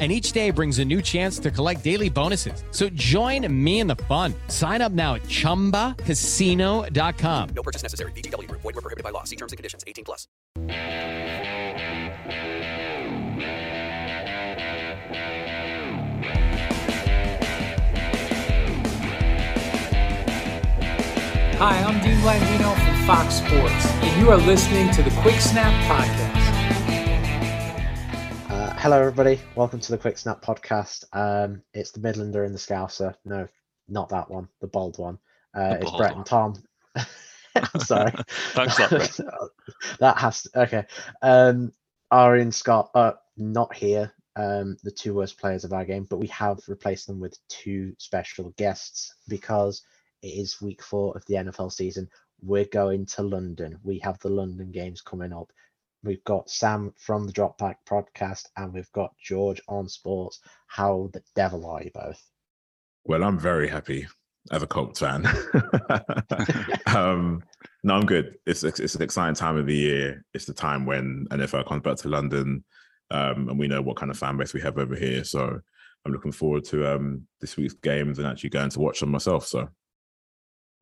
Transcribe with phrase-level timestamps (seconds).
[0.00, 2.64] And each day brings a new chance to collect daily bonuses.
[2.70, 4.32] So join me in the fun.
[4.48, 7.48] Sign up now at chumbacasino.com.
[7.54, 8.12] No purchase necessary.
[8.12, 8.62] VGW Group.
[8.62, 9.24] Void were prohibited by law.
[9.24, 9.84] See terms and conditions.
[9.86, 10.26] 18 plus.
[21.62, 25.70] Hi, I'm Dean Blandino from Fox Sports, and you are listening to the Quick Snap
[25.84, 26.29] Podcast.
[28.70, 29.40] Uh, hello, everybody.
[29.56, 31.04] Welcome to the Quick Snap podcast.
[31.12, 33.16] Um, it's the Midlander and the Scouser.
[33.24, 33.48] No,
[33.88, 34.48] not that one.
[34.60, 35.18] The bold one.
[35.52, 36.18] Uh, it's Brett one.
[36.18, 36.54] and Tom.
[37.80, 38.12] Sorry.
[38.28, 39.20] Thanks that, Brett.
[39.98, 40.84] that has to, okay.
[41.20, 41.72] Um,
[42.12, 44.12] Ari and Scott are not here.
[44.36, 47.92] Um, the two worst players of our game, but we have replaced them with two
[47.98, 49.82] special guests because
[50.22, 52.08] it is week four of the NFL season.
[52.40, 53.80] We're going to London.
[53.82, 55.52] We have the London games coming up.
[56.02, 60.40] We've got Sam from the Drop Back podcast, and we've got George on sports.
[60.66, 62.22] How the devil are you both?
[63.04, 64.06] Well, I'm very happy
[64.50, 65.26] as a Colts fan.
[66.86, 67.42] um,
[67.84, 68.36] no, I'm good.
[68.46, 70.24] It's it's an exciting time of the year.
[70.34, 72.64] It's the time when NFL comes back to London,
[73.10, 75.24] um, and we know what kind of fan base we have over here.
[75.24, 75.60] So
[76.04, 79.46] I'm looking forward to um, this week's games and actually going to watch them myself.
[79.46, 79.68] So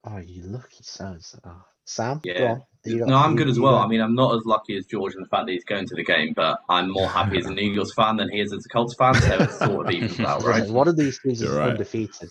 [0.05, 1.34] Oh, you lucky sons.
[1.45, 1.65] Oh.
[1.88, 2.50] Sam, go Yeah.
[2.53, 2.62] on.
[3.09, 3.76] No, I'm good as well.
[3.76, 5.94] I mean, I'm not as lucky as George in the fact that he's going to
[5.94, 8.69] the game, but I'm more happy as an Eagles fan than he is as a
[8.69, 10.71] Colts fan, so it sort of evens out, Right, right?
[10.71, 11.71] One of these teams is You're right.
[11.71, 12.31] undefeated.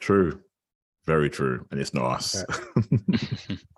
[0.00, 0.40] true,
[1.06, 2.44] very true, and it's not us.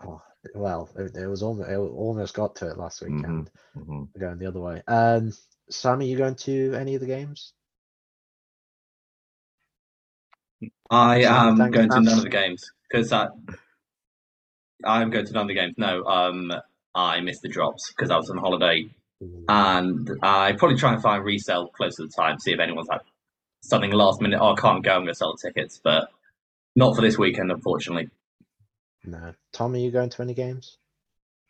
[0.02, 0.22] Oh,
[0.54, 3.50] well, it, it was almost it almost got to it last weekend.
[3.76, 4.08] Mhm.
[4.14, 4.82] We're going the other way.
[4.88, 5.30] Um,
[5.69, 7.52] Sam, are you going to any of the games?
[10.90, 13.28] I am going to none of the games because I,
[14.84, 15.74] I'm going to none of the games.
[15.76, 16.52] No, um,
[16.94, 18.88] I missed the drops because I was on holiday,
[19.48, 23.00] and I probably try and find resale close to the time, see if anyone's had
[23.62, 24.38] something last minute.
[24.40, 24.92] Oh, I can't go.
[24.92, 26.08] I'm going to sell the tickets, but
[26.76, 28.08] not for this weekend, unfortunately.
[29.04, 29.34] No.
[29.52, 30.76] Tom, are you going to any games?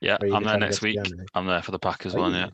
[0.00, 0.98] Yeah, Or are you I'm there next week.
[1.34, 2.32] I'm there for the Packers Are one.
[2.32, 2.38] you?
[2.38, 2.48] Yeah,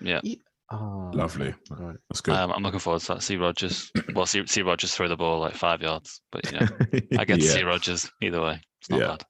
[0.00, 0.20] yeah.
[0.22, 0.36] You-
[0.72, 1.48] Oh, Lovely.
[1.48, 1.96] okay, all right.
[2.08, 2.36] That's good.
[2.36, 3.24] Um, I'm looking forward to that.
[3.24, 3.90] See Rodgers.
[4.14, 6.66] Well, see, see Rodgers throw the ball like five yards, but you know,
[7.18, 7.52] I get to Yeah.
[7.54, 8.60] see Rodgers either way.
[8.80, 9.06] It's not Yeah.
[9.08, 9.24] bad.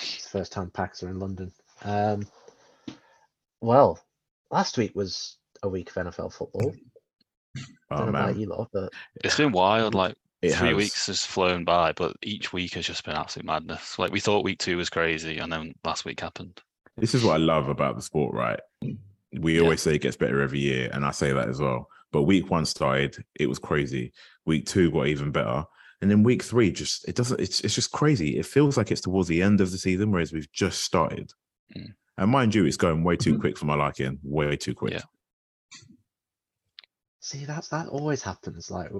[0.00, 1.52] It's first time Packs are in London.
[1.84, 2.26] Um,
[3.60, 3.98] well,
[4.50, 6.74] last week was a week of NFL football.
[7.90, 8.92] Oh don't know about man, you lot, but
[9.24, 9.94] It's been wild.
[9.94, 10.76] Like it three has.
[10.76, 13.98] weeks has flown by, but each week has just been absolute madness.
[13.98, 16.60] Like we thought week two was crazy, and then last week happened.
[16.96, 18.60] This is what I love about the sport, right?
[19.32, 19.62] We Yeah.
[19.62, 21.88] always say it gets better every year, and I say that as well.
[22.12, 24.12] But week one started, it was crazy.
[24.46, 25.64] Week two got even better,
[26.00, 27.40] and then week three just it doesn't.
[27.40, 28.38] It's it's just crazy.
[28.38, 31.32] It feels like it's towards the end of the season, whereas we've just started.
[31.76, 31.94] Mm.
[32.18, 33.40] And mind you, it's going way too Mhm.
[33.40, 34.18] quick for my liking.
[34.22, 34.94] Way too quick.
[34.94, 35.02] Yeah.
[37.20, 38.70] see, that's that always happens.
[38.70, 38.90] Like,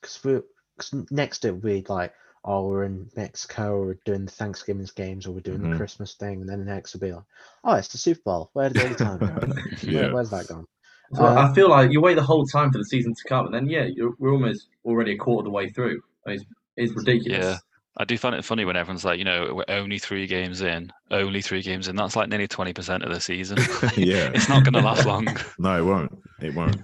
[0.00, 0.42] because we're
[0.78, 2.12] cause next it will be like,
[2.44, 5.72] oh, we're in Mexico, or we're doing the Thanksgiving games, or we're doing Mhm.
[5.72, 7.24] the Christmas thing, and then the next will be like,
[7.64, 8.50] oh, it's the Super Bowl.
[8.52, 9.26] Where did all the time go?
[9.92, 10.66] Where, where's that gone?
[11.14, 13.46] So Uh, I feel like you wait the whole time for the season to come,
[13.46, 16.00] and then yeah, you're, we're almost already a quarter of the way through.
[16.28, 16.44] It's,
[16.76, 17.44] it's ridiculous.
[17.44, 17.56] Yeah.
[18.00, 20.92] I do find it funny when everyone's like, you know, we're only three games in,
[21.10, 21.96] only three games in.
[21.96, 23.58] That's like nearly twenty percent of the season.
[23.96, 24.30] Yeah.
[24.34, 25.26] it's not going to last long.
[25.58, 26.18] No, it won't.
[26.40, 26.76] It won't.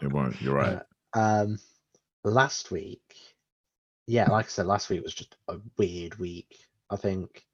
[0.00, 0.40] It won't.
[0.40, 0.80] You're right.
[1.12, 1.58] Um,
[2.24, 3.02] last week,
[4.06, 6.56] yeah, like I said, last week was just a weird week.
[6.88, 7.44] I think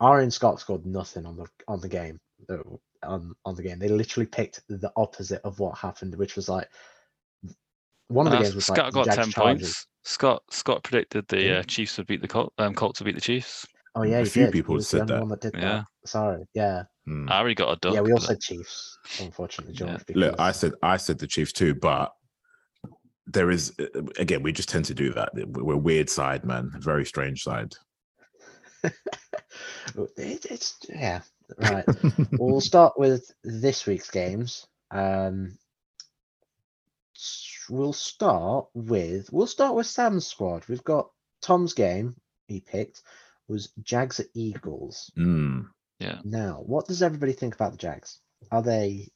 [0.00, 2.20] Ari and Scott scored nothing on the on the game.
[3.02, 6.68] On on the game, they literally picked the opposite of what happened, which was like
[8.08, 9.60] one of the Uh, games was Scott like got Jags ten Chargers.
[9.62, 9.86] points.
[10.04, 11.52] Scott Scott predicted the Yeah.
[11.58, 12.54] uh, Chiefs would beat the Colts.
[12.58, 13.66] Um, Colts would beat the Chiefs.
[13.96, 14.52] Oh yeah, A few did.
[14.52, 15.20] people he was the said only that.
[15.20, 15.60] one that did Yeah.
[15.60, 15.84] that.
[16.08, 17.28] Sorry, yeah, Hmm.
[17.30, 17.94] Ari got a duck.
[17.94, 18.00] yeah.
[18.00, 19.90] We all but- said Chiefs, unfortunately, George.
[19.92, 22.12] Look, because- I said I said the Chiefs too, but
[23.26, 25.30] there is uh, again we just tend to do that.
[25.34, 26.70] We're a weird side, man.
[26.78, 27.72] Very strange side.
[28.84, 31.20] it, it's yeah.
[31.58, 31.84] Right.
[32.32, 34.66] we'll start with this week's games.
[34.90, 35.63] Um, s-
[37.70, 40.64] we'll start with we'll start with Sam's squad.
[40.68, 41.08] We've got
[41.42, 42.14] Tom's game
[42.48, 43.02] he picked
[43.48, 45.10] was Jags at Eagles.
[45.18, 45.66] Mm.
[46.24, 48.20] Now, what does everybody think about the Jags?
[48.50, 49.08] Are they?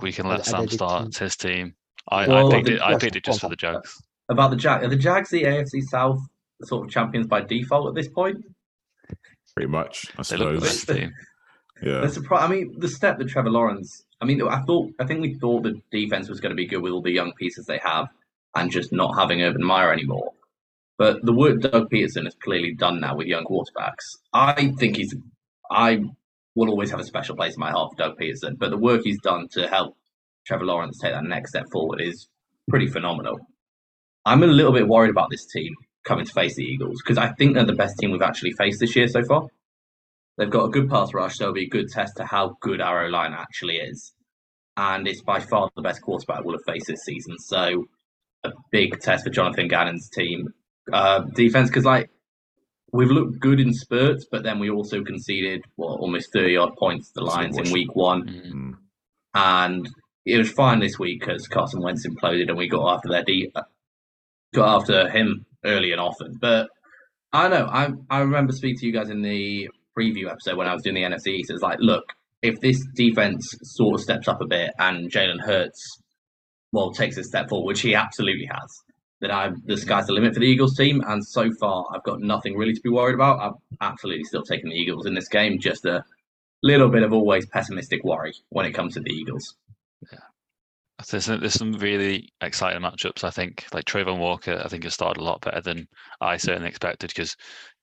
[0.00, 0.98] We can let are Sam they the start.
[1.02, 1.74] team- It's his team.
[2.08, 2.80] I, Well, I picked it.
[2.82, 3.56] I picked it just for the.
[3.56, 4.00] Jags.
[4.28, 6.18] About the Jag, are the Jags the AFC South
[6.64, 8.38] sort of champions by default at this point?
[9.54, 10.84] Pretty much, I They look the suppose.
[10.84, 11.12] best team.
[11.82, 12.00] Yeah.
[12.00, 12.42] The surprise.
[12.42, 14.04] I mean, the step that Trevor Lawrence.
[14.20, 14.92] I mean, I thought.
[14.98, 17.32] I think we thought the defense was going to be good with all the young
[17.34, 18.08] pieces they have,
[18.54, 20.32] and just not having Urban Meyer anymore.
[20.98, 24.16] But the work Doug Pederson has clearly done now with young quarterbacks.
[24.32, 25.14] I think he's.
[25.70, 26.02] I
[26.54, 28.58] will always have a special place in my heart for Doug Pederson.
[28.58, 29.96] But the work he's done to help
[30.46, 32.28] Trevor Lawrence take that next step forward is
[32.68, 33.38] pretty phenomenal.
[34.24, 35.74] I'm a little bit worried about this team
[36.04, 38.80] coming to face the Eagles because I think they're the best team we've actually faced
[38.80, 39.46] this year so far.
[40.36, 42.80] They've got a good pass rush, so it'll be a good test to how good
[42.80, 44.12] our O line actually is.
[44.76, 47.38] And it's by far the best quarterback we'll have faced this season.
[47.38, 47.86] So
[48.44, 50.48] a big test for Jonathan Gannon's team.
[50.92, 52.10] Uh, defense, because like
[52.92, 57.08] we've looked good in spurts, but then we also conceded what almost 30 odd points
[57.08, 58.28] to the Lions in week one.
[58.28, 58.52] Mm.
[58.52, 58.72] Mm.
[59.34, 59.88] And
[60.24, 63.52] it was fine this week because Carson Wentz imploded and we got after their de-
[64.54, 66.36] got after him early and often.
[66.40, 66.68] But
[67.32, 70.74] I know I I remember speaking to you guys in the preview episode when I
[70.74, 71.50] was doing the NFC East.
[71.50, 72.04] It's like, look,
[72.42, 76.00] if this defense sort of steps up a bit and Jalen Hurts,
[76.72, 78.82] well, takes a step forward, which he absolutely has,
[79.20, 81.02] then I the sky's the limit for the Eagles team.
[81.06, 83.40] And so far, I've got nothing really to be worried about.
[83.40, 85.58] I'm absolutely still taking the Eagles in this game.
[85.58, 86.04] Just a
[86.62, 89.56] little bit of always pessimistic worry when it comes to the Eagles.
[91.10, 93.22] There's some, there's some really exciting matchups.
[93.22, 95.88] I think, like Travon Walker, I think has started a lot better than
[96.20, 97.08] I certainly expected.
[97.08, 97.36] Because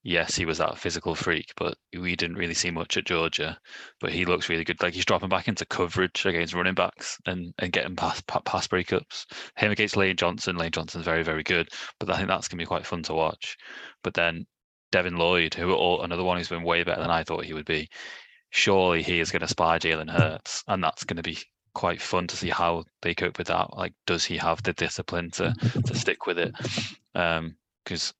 [0.03, 3.57] yes, he was that physical freak, but we didn't really see much at Georgia.
[3.99, 4.81] But he looks really good.
[4.81, 9.25] Like he's dropping back into coverage against running backs and and getting pass pass breakups.
[9.55, 10.57] Him against Lane Johnson.
[10.57, 11.69] Lane Johnson's very very good.
[11.99, 13.57] But I think that's gonna be quite fun to watch.
[14.03, 14.45] But then
[14.91, 17.65] Devin Lloyd, who all, another one who's been way better than I thought he would
[17.65, 17.89] be.
[18.51, 21.39] Surely he is going to spy Jalen Hurts, and that's going to be
[21.73, 23.75] quite fun to see how they cope with that.
[23.75, 25.55] Like, does he have the discipline to
[25.87, 26.53] to stick with it?
[27.15, 28.13] Um, because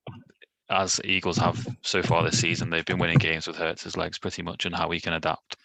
[0.69, 4.41] as Eagles have so far this season, they've been winning games with Hurts' legs pretty
[4.41, 5.57] much, and how he can adapt.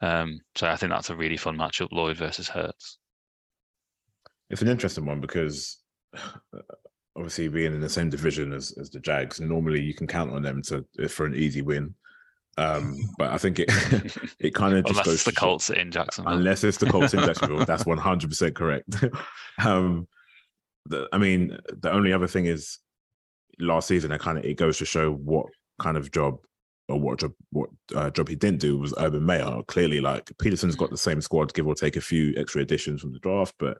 [0.00, 2.98] Um, so I think that's a really fun matchup, Lloyd versus Hurts.
[4.48, 5.78] It's an interesting one because
[7.16, 10.42] obviously being in the same division as, as the Jags, normally you can count on
[10.42, 11.94] them to for an easy win.
[12.58, 13.68] Um, but I think it
[14.38, 16.32] it kind of just Unless goes it's the show- Colts in Jacksonville.
[16.32, 17.64] unless it's the Colts in Jacksonville.
[17.64, 18.88] that's one hundred percent correct.
[19.62, 20.08] um,
[20.86, 22.78] the, I mean, the only other thing is
[23.60, 24.12] last season.
[24.12, 25.46] It kind of it goes to show what
[25.80, 26.38] kind of job
[26.88, 29.62] or what job what uh, job he didn't do was Urban Meyer.
[29.68, 33.12] Clearly, like Pederson's got the same squad, give or take a few extra additions from
[33.12, 33.78] the draft, but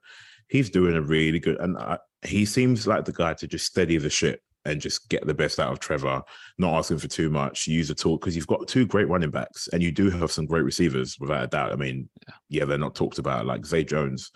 [0.48, 1.58] he's doing a really good.
[1.60, 5.26] And I, he seems like the guy to just steady the ship and just get
[5.26, 6.22] the best out of Trevor,
[6.58, 7.66] not asking for too much.
[7.66, 10.46] Use the tool because you've got two great running backs and you do have some
[10.46, 11.72] great receivers without a doubt.
[11.72, 12.08] I mean,
[12.48, 14.30] yeah, they're not talked about like Zay Jones.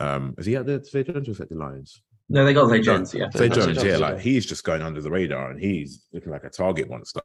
[0.00, 0.82] Um, is he out there?
[0.82, 2.02] Zay Jones was at the Lions.
[2.28, 3.30] No, they got Zay Jones, yeah.
[3.30, 3.96] Zay Zay Jones, Jones, yeah, yeah.
[3.98, 7.20] like he's just going under the radar and he's looking like a target monster.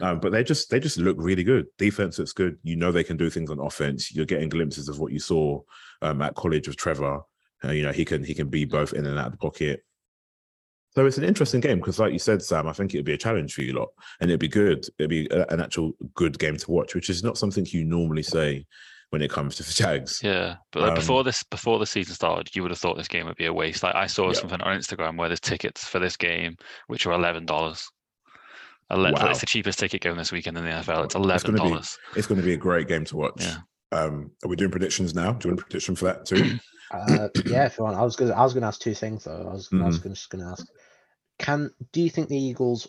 [0.00, 1.66] Um, but they just they just look really good.
[1.76, 2.58] Defense looks good.
[2.62, 4.14] You know they can do things on offense.
[4.14, 5.60] You're getting glimpses of what you saw
[6.02, 7.20] um, at college with Trevor.
[7.64, 9.82] Uh, you know he can he can be both in and out of the pocket.
[10.90, 13.18] So it's an interesting game because, like you said, Sam, I think it'd be a
[13.18, 13.88] challenge for you lot,
[14.20, 14.86] and it'd be good.
[14.98, 18.22] It'd be a, an actual good game to watch, which is not something you normally
[18.22, 18.66] say
[19.10, 20.20] when it comes to the Jags.
[20.22, 23.08] Yeah, but like Um, before this before the season started, you would have thought this
[23.08, 23.82] game would be a waste.
[23.82, 24.34] Like I saw Yeah.
[24.34, 26.56] something on Instagram where there's tickets for this game
[26.88, 27.88] which are eleven dollars.
[28.90, 29.28] Ele- Wow.
[29.30, 31.04] It's the cheapest ticket going this weekend in the NFL.
[31.04, 31.98] It's It's eleven gonna be- dollars.
[32.16, 33.34] It's going to be a great game to watch.
[33.44, 33.56] Yeah.
[33.92, 35.32] Um, are we doing predictions now?
[35.32, 36.58] Do you want a prediction for that too?
[36.90, 37.98] Uh, yeah, if you want.
[37.98, 39.46] I was gonna I was gonna ask two things though.
[39.46, 40.66] I was I was gonna, just gonna ask.
[41.38, 42.88] Can do you think the Eagles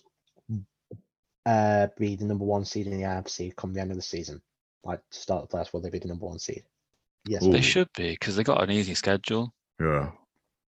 [1.45, 4.41] uh be the number one seed in the AFC come the end of the season?
[4.83, 6.63] Like to start the playoffs, will they be the number one seed?
[7.25, 7.43] Yes.
[7.43, 7.51] Ooh.
[7.51, 9.53] They should be because they got an easy schedule.
[9.79, 10.11] yeah.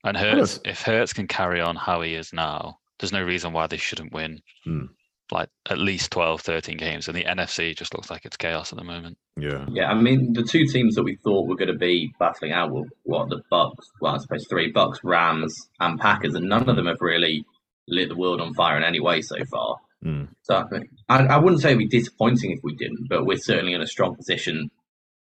[0.04, 3.23] And don't Hurts, th- if Hurts can carry on how he is now, there's no
[3.23, 4.40] reason why they shouldn't win.
[4.64, 4.84] Hmm.
[5.32, 8.78] like at least 12, 13 games, and the NFC just looks like it's chaos at
[8.78, 9.16] the moment.
[9.40, 9.64] Yeah.
[9.70, 12.70] Yeah, I mean the two teams that we thought were going to be battling out
[12.70, 13.87] were what the Bucs.
[14.02, 17.42] Well, I suppose three Bucs, Rams, and Packers, and none of them have really
[17.88, 19.76] lit the world on fire in any way so far.
[20.04, 20.28] Mm.
[20.42, 20.64] So
[21.08, 23.80] I, I, I wouldn't say it'd be disappointing if we didn't, but we're certainly in
[23.80, 24.70] a strong position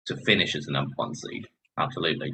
[0.07, 1.47] to finish as a number one seed.
[1.77, 2.33] Absolutely.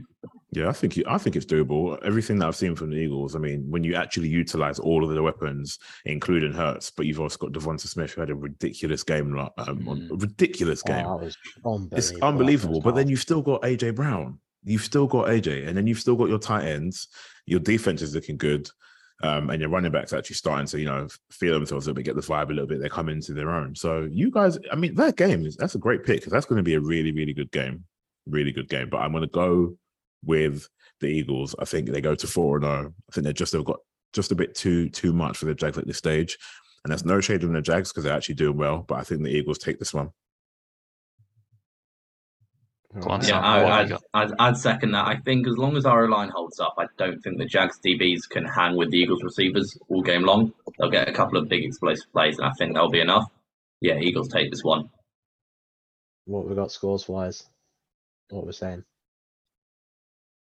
[0.51, 1.99] Yeah, I think you- I think it's doable.
[2.03, 5.13] Everything that I've seen from the Eagles, I mean, when you actually utilize all of
[5.13, 9.37] the weapons, including Hurts, but you've also got Devonta Smith who had a ridiculous game,
[9.37, 11.05] um, on- a ridiculous Oh, game.
[11.05, 11.97] that was unbelievable.
[11.97, 12.81] it's unbelievable.
[12.81, 14.39] But then you've still got AJ Brown.
[14.63, 17.07] You've still got AJ, and then you've still got your tight ends.
[17.45, 18.67] Your defense is looking good,
[19.23, 22.15] um, and your running backs actually starting to you know feel themselves a bit, get
[22.15, 22.79] the vibe a little bit.
[22.79, 23.75] They're coming into their own.
[23.75, 26.57] So you guys, I mean, that game is that's a great pick because that's going
[26.57, 27.85] to be a really really good game,
[28.27, 28.89] really good game.
[28.89, 29.77] But I'm going to go
[30.23, 30.67] with
[30.99, 31.55] the Eagles.
[31.59, 32.93] I think they go to four and zero.
[33.09, 33.79] I think they're just they've got
[34.13, 36.37] just a bit too too much for the Jags at this stage.
[36.83, 38.85] And that's no shade on the Jags because they're actually doing well.
[38.87, 40.11] But I think the Eagles take this one.
[42.99, 44.31] Go on, Yeah, Sam, what have I, you I'd.
[44.31, 45.05] I'd, I'd second that.
[45.05, 48.29] I think as long as our line holds up, I don't think the Jags DBs
[48.29, 50.53] can hang with the Eagles receivers all game long.
[50.79, 53.25] They'll get a couple of big explosive plays, and I think that'll be enough.
[53.81, 54.89] Yeah, Eagles take this one.
[56.25, 57.43] What we got scores wise?
[58.29, 58.83] What we're saying?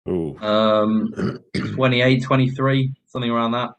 [0.08, 0.36] Ooh.
[0.38, 1.40] Um,
[1.74, 3.70] 28, 23, something around that.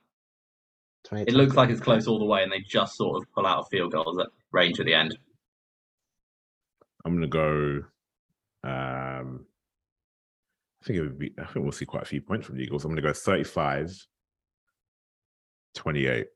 [1.05, 3.45] 28, It looks like it's close all the way, and they just sort of pull
[3.45, 5.17] out a field goal at range at the end.
[7.03, 7.83] I'm gonna go.
[8.63, 9.45] Um,
[10.81, 11.33] I think it would be.
[11.39, 12.85] I think we'll see quite a few points from the Eagles.
[12.85, 13.95] I'm gonna go 35,
[15.75, 16.27] 28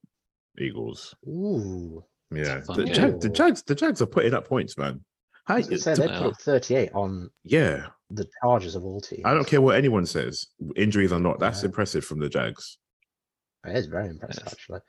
[0.59, 1.15] Eagles.
[1.27, 2.03] Ooh.
[2.31, 2.93] Yeah, the, game.
[2.93, 5.03] Jag, the Jags, the Jags are putting up points, man.
[5.47, 8.83] I How, was gonna say to- they put up 38 on yeah, the Chargers of
[8.83, 9.21] all teams.
[9.25, 10.47] I don't care what anyone says.
[10.75, 11.67] Injuries or not, that's Yeah.
[11.67, 12.77] impressive from the Jags.
[13.65, 14.53] It is very impressive, Yes.
[14.53, 14.79] actually.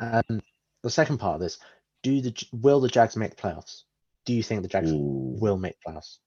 [0.00, 0.40] Um,
[0.82, 1.58] the second part of this:
[2.02, 3.82] Do the will the Jags make playoffs?
[4.26, 5.36] Do you think the Jags Ooh.
[5.40, 6.18] will make playoffs?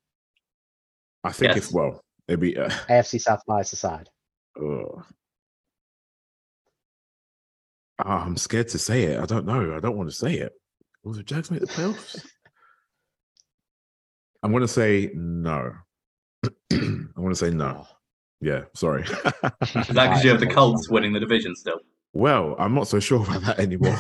[1.24, 1.68] I think Yes.
[1.70, 2.58] if well, it'd be.
[2.58, 4.10] Uh, AFC South bias aside.
[4.60, 5.04] ugh.
[8.00, 9.20] Ah, I'm scared to say it.
[9.20, 9.76] I don't know.
[9.76, 10.54] I don't want to say it.
[11.04, 12.26] Will the Jags make the playoffs?
[14.42, 15.74] I'm going to say no.
[16.72, 17.86] I'm going to say no.
[17.86, 17.88] Oh,
[18.42, 19.04] Yeah, sorry.
[19.04, 21.80] Is that because you have the Colts winning the division still?
[22.14, 23.96] well, I'm not so sure about that anymore.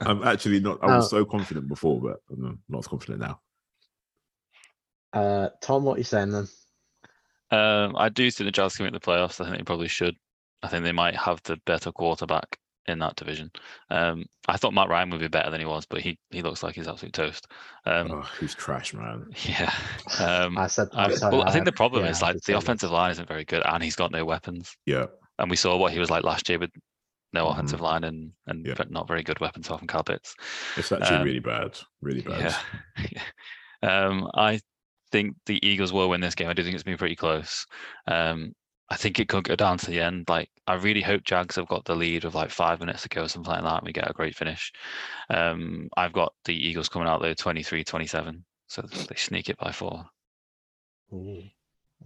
[0.08, 0.78] I'm actually not.
[0.82, 1.18] I was Oh.
[1.18, 3.40] so confident before, but I'm not as confident now.
[5.12, 6.48] Uh, Tom, what are you saying then?
[7.50, 9.40] Um, I do think the Jags can make the playoffs.
[9.40, 10.16] I think they probably should.
[10.62, 13.50] I think they might have the better quarterback in that division.
[13.90, 16.62] Um, I thought Matt Ryan would be better than he was, but he he looks
[16.62, 17.46] like he's absolute toast.
[17.84, 19.26] Um, oh, he's trash, man.
[19.44, 19.72] yeah.
[20.18, 20.88] Um, I said.
[20.92, 22.62] I, I'm well, I think the problem yeah, is like the say this.
[22.62, 24.74] offensive line isn't very good, and he's got no weapons.
[24.86, 25.06] Yeah,
[25.38, 26.70] And we saw what he was like last year with
[27.34, 27.52] no Mhm.
[27.52, 28.74] offensive line and and Yeah.
[28.74, 30.34] ve- not very good weapons off from Cal Pitts.
[30.76, 31.78] it's actually Um, really bad.
[32.00, 32.54] Really bad.
[33.10, 33.22] Yeah.
[33.82, 34.60] um, I
[35.12, 36.48] think the Eagles will win this game.
[36.48, 37.66] I do think it's been pretty close.
[38.08, 38.54] Um,
[38.88, 40.26] I think it could go down to the end.
[40.28, 43.26] Like, I really hope Jags have got the lead with like five minutes to go,
[43.26, 44.72] something like that, and we get a great finish.
[45.30, 48.44] Um, I've got the Eagles coming out though 23 27.
[48.66, 50.04] So they sneak it by four.
[51.12, 51.42] Ooh.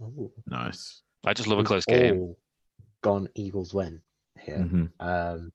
[0.01, 0.31] Ooh.
[0.45, 1.01] Nice.
[1.25, 2.19] I just love a We've close game.
[2.19, 2.37] all
[3.01, 4.01] Gone Eagles win
[4.39, 4.57] here.
[4.57, 4.91] Mhm.
[4.99, 5.51] Um,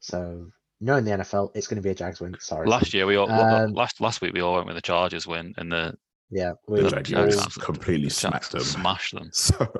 [0.00, 2.36] so knowing the NFL, it's going to be a Jags win.
[2.40, 2.66] Sorry.
[2.68, 5.54] Last year, we all Um, last last week we all went with the Chargers win,
[5.56, 5.94] and the
[6.30, 8.60] yeah, we The Jaguars Jags completely the smacked them.
[8.60, 9.30] Jags smashed them.
[9.32, 9.72] So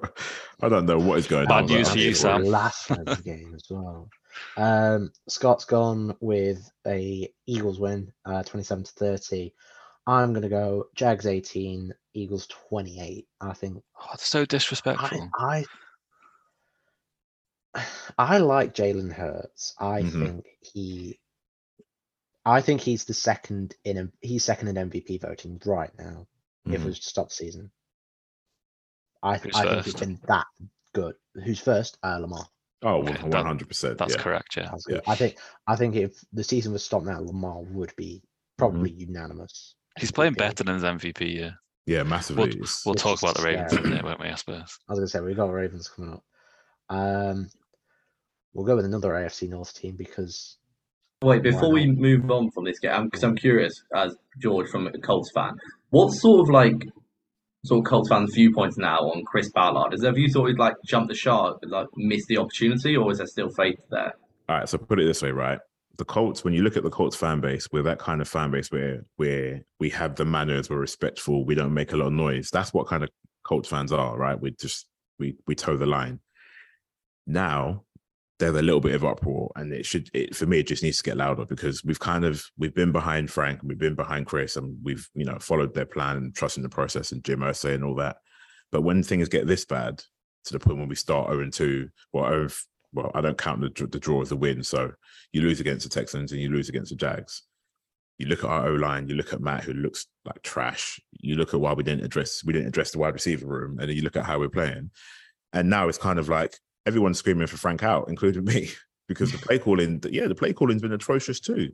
[0.62, 1.67] I don't know what is going Bad on.
[1.69, 2.45] Bad news for you, Sam.
[2.59, 4.09] last French game as well.
[4.57, 9.55] Um, Scott's gone with a Eagles win, uh, 27 to 30.
[10.07, 13.26] I'm going to go Jags 18, Eagles 28.
[13.40, 15.28] I think Oh, it's so disrespectful.
[15.38, 15.64] I
[17.75, 17.85] I,
[18.17, 19.75] I like Jalen Hurts.
[19.78, 20.25] I Mhm.
[20.25, 21.21] think he
[22.45, 26.26] I think he's the second in a, he's second in MVP voting right now.
[26.66, 27.70] If it was to stop the season.
[29.22, 29.98] I, Who's I think he's first?
[30.00, 30.46] been that
[30.94, 31.14] good.
[31.44, 31.98] Who's first?
[32.02, 32.46] Uh, Lamar.
[32.82, 33.98] Oh, Okay, one hundred percent.
[33.98, 34.22] That's Yeah.
[34.22, 34.56] correct.
[34.56, 34.68] Yeah.
[34.70, 35.00] That's Yeah.
[35.06, 38.22] I think I think if the season was stopped now, Lamar would be
[38.56, 39.00] probably Mm-hmm.
[39.12, 39.74] unanimous.
[39.98, 40.38] He's playing MVP.
[40.38, 41.34] better than his MVP.
[41.34, 41.50] Yeah.
[41.86, 42.50] Yeah, massively.
[42.50, 43.88] We'll, we'll which talk about the Ravens in a scary.
[43.90, 44.28] minute, won't we?
[44.28, 44.78] I suppose.
[44.88, 46.22] I was gonna say we've got Ravens coming up.
[46.90, 47.50] Um,
[48.52, 50.58] we'll go with another AFC North team because
[51.22, 54.92] Wait, before we move on from this game, because I'm curious, as George from a
[54.98, 55.56] Colts fan,
[55.90, 56.75] what sort of like
[57.64, 59.95] sort of Colts fans' viewpoints now on Chris Ballard?
[59.95, 63.18] Is have you thought he'd like jump the shark, like miss the opportunity, or is
[63.18, 64.14] there still faith there?
[64.49, 65.59] All right, so put it this way, right?
[65.97, 68.50] The Colts, when you look at the Colts fan base, we're that kind of fan
[68.50, 72.12] base where where we have the manners, we're respectful, we don't make a lot of
[72.12, 72.50] noise.
[72.50, 73.11] That's what kind of
[73.45, 74.40] Colts fans are, right?
[74.40, 74.87] We just
[75.18, 76.21] we we toe the line.
[77.26, 77.85] Now,
[78.38, 80.99] there's a little bit of uproar, and it should it for me it just needs
[80.99, 84.26] to get louder because we've kind of we've been behind Frank, and we've been behind
[84.26, 87.75] Chris, and we've you know followed their plan and trusting the process and Jim Irsay
[87.75, 88.16] and all that.
[88.71, 90.02] But when things get this bad
[90.45, 92.49] to the point when we start 0 and 2, well, 0,
[92.92, 94.62] well, I don't count the, the draw as a win.
[94.62, 94.92] So
[95.33, 97.42] you lose against the Texans and you lose against the Jags.
[98.18, 101.00] You look at our O line, you look at Matt, who looks like trash.
[101.12, 103.88] You look at why we didn't address we didn't address the wide receiver room, and
[103.88, 104.90] then you look at how we're playing.
[105.52, 108.71] And now it's kind of like everyone's screaming for Frank out, including me,
[109.09, 111.71] because the play calling, yeah, the play calling's been atrocious too.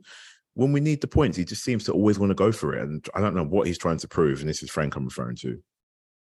[0.53, 2.83] When we need the points, he just seems to always want to go for it.
[2.83, 4.39] And I don't know what he's trying to prove.
[4.39, 5.61] And this is Frank I'm referring to.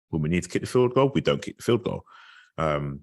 [0.09, 2.03] When we need to kick the field goal, we don't kick the field goal.
[2.57, 3.01] Um,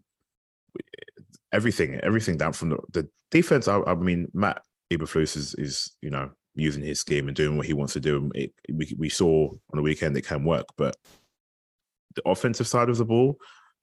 [1.52, 3.68] everything, everything down from the, the defense.
[3.68, 7.66] I, I mean, Matt Eberflus is, is, you know, using his scheme and doing what
[7.66, 8.30] he wants to do.
[8.34, 10.96] It, we, we saw on the weekend it can work, but
[12.14, 13.38] the offensive side of the ball,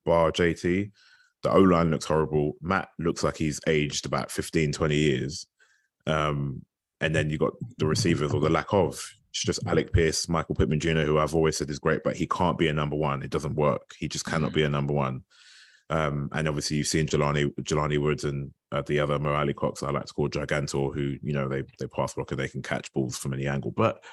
[0.06, 0.92] bar JT,
[1.44, 2.54] the O line looks horrible.
[2.62, 5.46] Matt looks like he's aged about 15, 20 years.
[6.08, 6.64] Um,
[7.02, 9.04] and then you got the receivers or the lack of.
[9.30, 12.28] It's just Alec Pierce, Michael Pittman Jr., who I've always said is great, but he
[12.28, 13.24] can't be a number one.
[13.24, 13.94] It doesn't work.
[13.98, 15.24] He just cannot be a number one.
[15.90, 19.92] Um, and obviously, you've seen Jelani, Jelani Woods and uh, the other Mo Alie-Cox, I
[19.92, 22.92] like to call Gigantor, who you know they they pass block and they can catch
[22.94, 23.72] balls from any angle.
[23.72, 24.04] But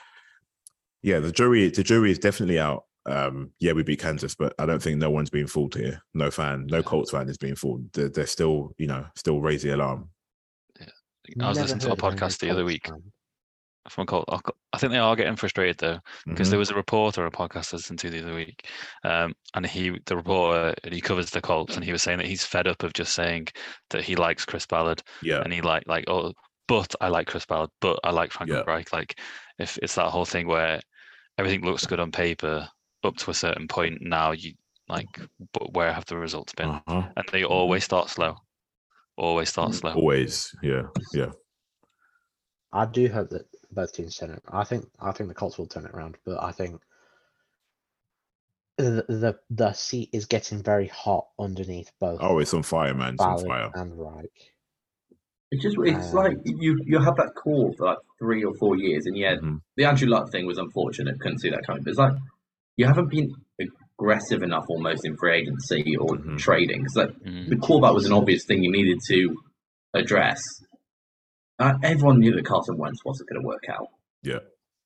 [1.02, 2.84] yeah, the jury the jury is definitely out.
[3.06, 6.02] Um, yeah, we beat Kansas, but I don't think no one's being fooled here.
[6.14, 7.92] No fan, no Colts fan is being fooled.
[7.92, 10.10] They're, they're still, you know, still raise the alarm.
[11.40, 12.88] I was listening to a podcast the other week
[13.88, 14.24] from a Colt.
[14.72, 16.50] I think they are getting frustrated though, because Mhm.
[16.50, 18.66] there was a reporter, a podcast I listened to the other week,
[19.04, 22.44] um, and he, the reporter, he covers the Colts, and he was saying that he's
[22.44, 23.48] fed up of just saying
[23.90, 26.32] that he likes Chris Ballard, Yeah, and he like like oh,
[26.68, 28.62] but I like Chris Ballard, but I like Frank Yeah.
[28.66, 28.92] Reich.
[28.92, 29.18] Like
[29.58, 30.80] if it's that whole thing where
[31.38, 32.68] everything looks good on paper
[33.04, 34.54] up to a certain point, now you
[34.88, 35.06] like,
[35.52, 36.68] but where have the results been?
[36.70, 37.08] uh-huh.
[37.16, 38.36] And they always start slow.
[39.16, 39.92] Always start slow.
[39.92, 40.54] always.
[40.62, 41.30] Yeah, yeah.
[42.72, 44.42] I do hope that both teams turn it.
[44.48, 46.80] I think I think the Colts will turn it around, but I think
[48.78, 53.14] the the, the seat is getting very hot underneath both Oh, it's on fire, man.
[53.14, 53.70] It's on fire.
[53.74, 54.54] and Reich.
[55.50, 59.06] It's just it's like you you have that core for like three or four years,
[59.06, 59.60] and yeah, Mhm.
[59.76, 61.18] the Andrew Luck thing was unfortunate.
[61.20, 62.14] Couldn't see that coming, but it's like
[62.76, 63.30] you haven't been
[63.98, 66.38] aggressive enough almost in free agency or Mhm.
[66.38, 66.80] trading.
[66.82, 67.48] Because like Mhm.
[67.50, 69.36] the quarterback was an obvious thing you needed to
[69.94, 70.40] address.
[71.58, 73.88] Uh, everyone knew that Carson Wentz wasn't going to work out.
[74.22, 74.38] Yeah.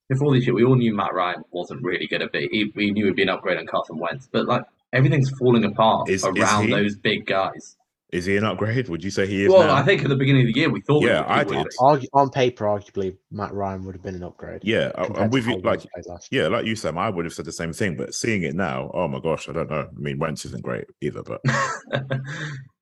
[0.09, 2.49] Before this year, we all knew Matt Ryan wasn't really going to be.
[2.51, 6.09] He, we knew he'd be an upgrade on Carson Wentz, but like everything's falling apart
[6.11, 6.71] Is- is around he?
[6.73, 7.77] those big guys.
[8.15, 8.89] Is he an upgrade?
[8.89, 9.75] Would you say he is Well, now?
[9.75, 11.03] I think at the beginning of the year we thought.
[11.03, 11.65] Yeah, he I did.
[11.65, 11.71] be.
[11.81, 14.61] Argu- on paper, arguably, Matt Ryan would have been an upgrade.
[14.63, 15.59] yeah, I- compared I'm to with you.
[15.63, 16.43] Like, played last year.
[16.45, 16.97] yeah, like you, Sam.
[16.97, 19.53] I would have said the same thing, but seeing it now, oh my gosh, I
[19.53, 19.89] don't know.
[19.91, 21.41] I mean, Wentz isn't great either, but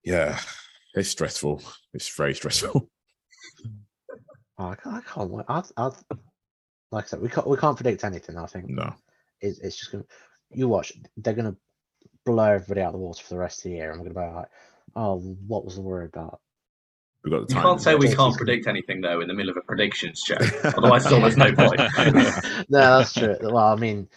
[0.04, 0.38] yeah,
[0.94, 1.62] it's stressful.
[1.94, 2.88] It's very stressful.
[4.58, 4.96] Oh, I can't.
[4.96, 5.46] I can't wait.
[5.48, 5.90] I, I,
[6.92, 7.46] like I said, we can't.
[7.48, 8.36] We can't predict anything.
[8.36, 8.92] I think No,
[9.40, 10.04] it's, it's just gonna.
[10.50, 10.92] You watch.
[11.16, 11.56] They're gonna
[12.26, 14.28] blow everybody out of the water for the rest of the year, and we're gonna
[14.30, 14.46] be like,
[14.96, 16.40] "Oh, what was the worry about?"
[17.24, 17.56] we got the time.
[17.58, 17.70] You time.
[17.70, 20.34] can't say we can't predict anything though in the middle of a predictions show.
[20.64, 21.78] Otherwise, still there's no point.
[22.68, 23.36] no, that's true.
[23.40, 24.08] Well, I mean,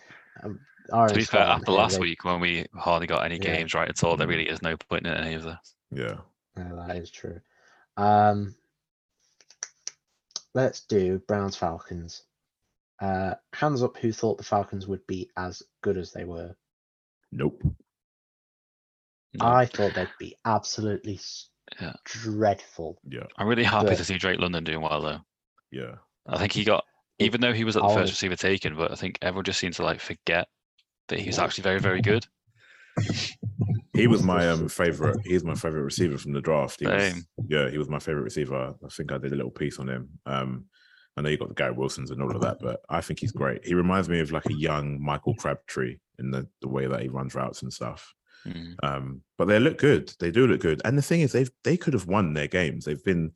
[0.44, 0.60] um,
[0.90, 3.56] To be fair, Scotland after here, last week when we hardly got any Yeah.
[3.58, 5.76] games right at all, there really is no point in any of this.
[5.92, 6.16] Yeah,
[6.58, 7.40] No, that is true.
[7.96, 8.56] Um,
[10.56, 12.24] let's do Browns Falcons.
[13.00, 16.56] Uh, hands up, who thought the Falcons would be as good as they were?
[17.32, 17.62] nope.
[19.40, 19.46] No.
[19.48, 21.20] I thought they'd be absolutely
[21.82, 21.94] Yeah.
[22.06, 23.00] dreadful.
[23.08, 25.20] Yeah, I'm really happy but- to see Drake London doing well though.
[25.72, 25.96] yeah.
[26.28, 26.84] I think he got,
[27.20, 29.60] even though he was at the I first receiver taken, but I think everyone just
[29.60, 30.48] seemed to like forget
[31.10, 32.26] that he was actually very, very good.
[33.94, 35.18] He was my um favorite.
[35.24, 36.80] He's my favorite receiver from the draft.
[36.80, 38.74] He was, yeah, he was my favorite receiver.
[38.84, 40.10] I think I did a little piece on him.
[40.26, 40.66] Um,
[41.16, 43.32] I know you got the Garrett Wilsons and all of that, but I think he's
[43.32, 43.66] great.
[43.66, 47.08] He reminds me of like a young Michael Crabtree in the the way that he
[47.08, 48.14] runs routes and stuff.
[48.46, 48.76] Mm.
[48.84, 50.14] Um, but they look good.
[50.20, 50.82] They do look good.
[50.86, 52.86] And the thing is, they've they could have won their games.
[52.86, 53.32] They've been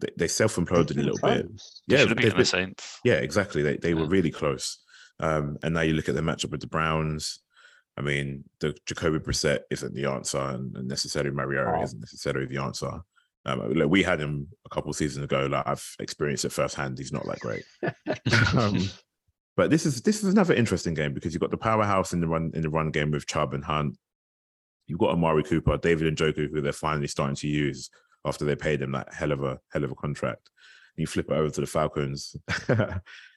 [0.00, 1.46] they, they self imploded a little bit.
[1.88, 3.00] They Yeah, should they've beaten the Saints.
[3.04, 3.62] yeah, exactly.
[3.62, 4.78] They they were really close.
[5.18, 7.40] Um, and now you look at the matchup with the Browns.
[7.96, 11.82] I mean, the Jacoby Brissett isn't the answer, and, and necessarily Mariota Oh.
[11.82, 12.90] isn't necessarily the answer.
[13.46, 15.46] Um, like we had him a couple seasons ago.
[15.50, 16.98] Like I've experienced it firsthand.
[16.98, 17.64] He's not that great.
[18.56, 18.78] um,
[19.56, 22.28] but this is this is another interesting game because you've got the powerhouse in the
[22.28, 23.96] run in the run game with Chubb and Hunt.
[24.90, 27.90] You've got Amari Cooper, David Njoku, who they're finally starting to use
[28.24, 30.50] after they paid him that hell of a hell of a contract.
[30.96, 32.34] You flip it over to the Falcons.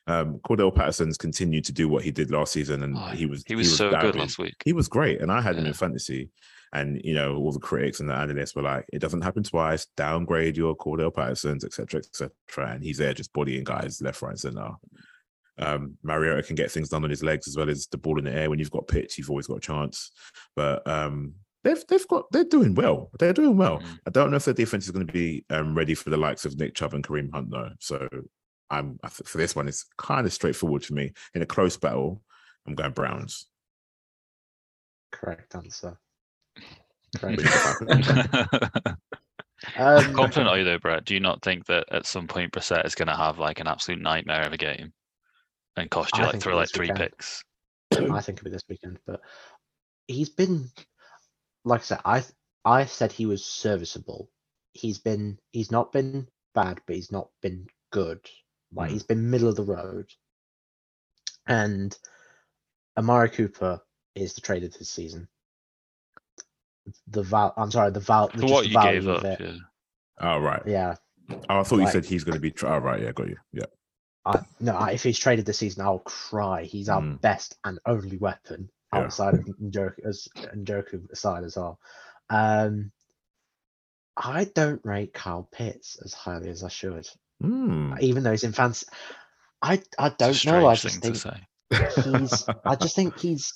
[0.07, 3.43] um, Cordell Patterson's continued to do what he did last season, and Oh, he was
[3.45, 4.55] He was so good last week.
[4.65, 6.31] He was great, and I had him in fantasy.
[6.73, 9.85] And you know, all the critics and the analysts were like, "It doesn't happen twice.
[9.95, 14.39] Downgrade your Cordell Pattersons, etc., etc." And he's there just bodying guys left, right, and
[14.39, 14.71] center.
[15.59, 18.25] Um, Mariota can get things done on his legs as well as the ball in
[18.25, 18.49] the air.
[18.49, 20.11] When you've got pitch, you've always got a chance.
[20.55, 23.09] But um, they've they've got they're doing well.
[23.19, 23.79] They're doing well.
[23.79, 23.99] Mm.
[24.07, 26.45] I don't know if the defense is going to be um, ready for the likes
[26.45, 27.69] of Nick Chubb and Kareem Hunt though.
[27.79, 28.07] So
[28.69, 31.13] I'm for this one, it's kind of straightforward for me.
[31.33, 32.21] In a close battle,
[32.67, 33.47] I'm going Browns.
[35.11, 35.97] Correct answer.
[37.21, 38.87] But Correct.
[39.63, 41.05] How Um, confident are you though, Brett?
[41.05, 43.67] Do you not think that at some point Brissett is going to have like an
[43.67, 44.91] absolute nightmare of a game
[45.77, 47.11] and cost you I like think throw like three weekend.
[47.11, 47.43] picks?
[47.93, 49.21] I think it'll be this weekend, but
[50.07, 50.69] he's been,
[51.65, 52.23] like I said, I
[52.65, 54.29] I said he was serviceable.
[54.73, 58.19] He's been, he's not been bad, but he's not been good.
[58.73, 58.93] Like Mm.
[58.93, 60.09] he's been middle of the road.
[61.47, 61.95] And
[62.97, 63.81] Amari Cooper
[64.15, 65.27] is the trade of this season.
[67.07, 68.29] The val, I'm sorry, the val.
[68.29, 69.39] For just what the you value gave of up, it.
[69.39, 69.57] yeah.
[70.19, 70.63] Oh right.
[70.65, 70.95] Yeah,
[71.49, 72.51] Oh, I thought you said he's going to be.
[72.51, 73.37] Tra- oh right, yeah, got you.
[73.53, 73.65] Yeah.
[74.25, 76.63] I, no, I, if he's traded this season, I'll cry.
[76.63, 77.21] He's our Mm.
[77.21, 79.01] best and only weapon Yeah.
[79.03, 81.79] outside of Njoku, as Njoku aside as well.
[82.29, 82.91] Um,
[84.15, 87.07] I don't rate Kyle Pitts as highly as I should,
[87.41, 87.93] Hmm.
[87.99, 88.83] even though he's in fans.
[89.61, 90.67] I I don't know.
[90.67, 92.45] I just think he's.
[92.65, 93.53] I just think he's.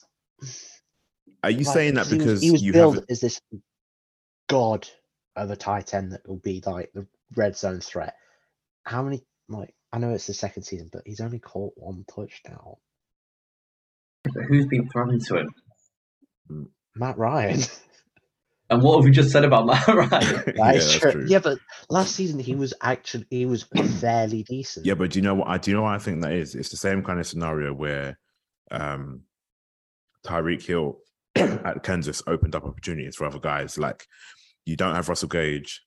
[1.43, 3.11] Are you like, saying that he was- because he was you billed haven't?
[3.11, 3.41] as this
[4.49, 4.87] god
[5.35, 8.15] of a tight end that will be like the red zone threat?
[8.83, 9.73] How many like?
[9.93, 12.75] I know it's the second season, but he's only caught one touchdown.
[14.33, 16.69] But who's been thrown to him?
[16.95, 17.61] Matt Ryan.
[18.69, 20.09] And what have we just said about Matt Ryan?
[20.11, 21.11] That yeah, is true.
[21.13, 21.25] true.
[21.25, 21.57] Yeah, but
[21.89, 23.63] last season he was actually he was
[24.01, 24.85] fairly decent.
[24.85, 25.47] Yeah, but do you know what?
[25.47, 26.53] I do you know what I think that is.
[26.53, 28.19] It's the same kind of scenario where
[28.69, 29.21] um
[30.25, 30.97] Tyreek Hill
[31.37, 33.77] at Kansas opened up opportunities for other guys.
[33.77, 34.05] Like
[34.65, 35.81] you don't have Russell Gage.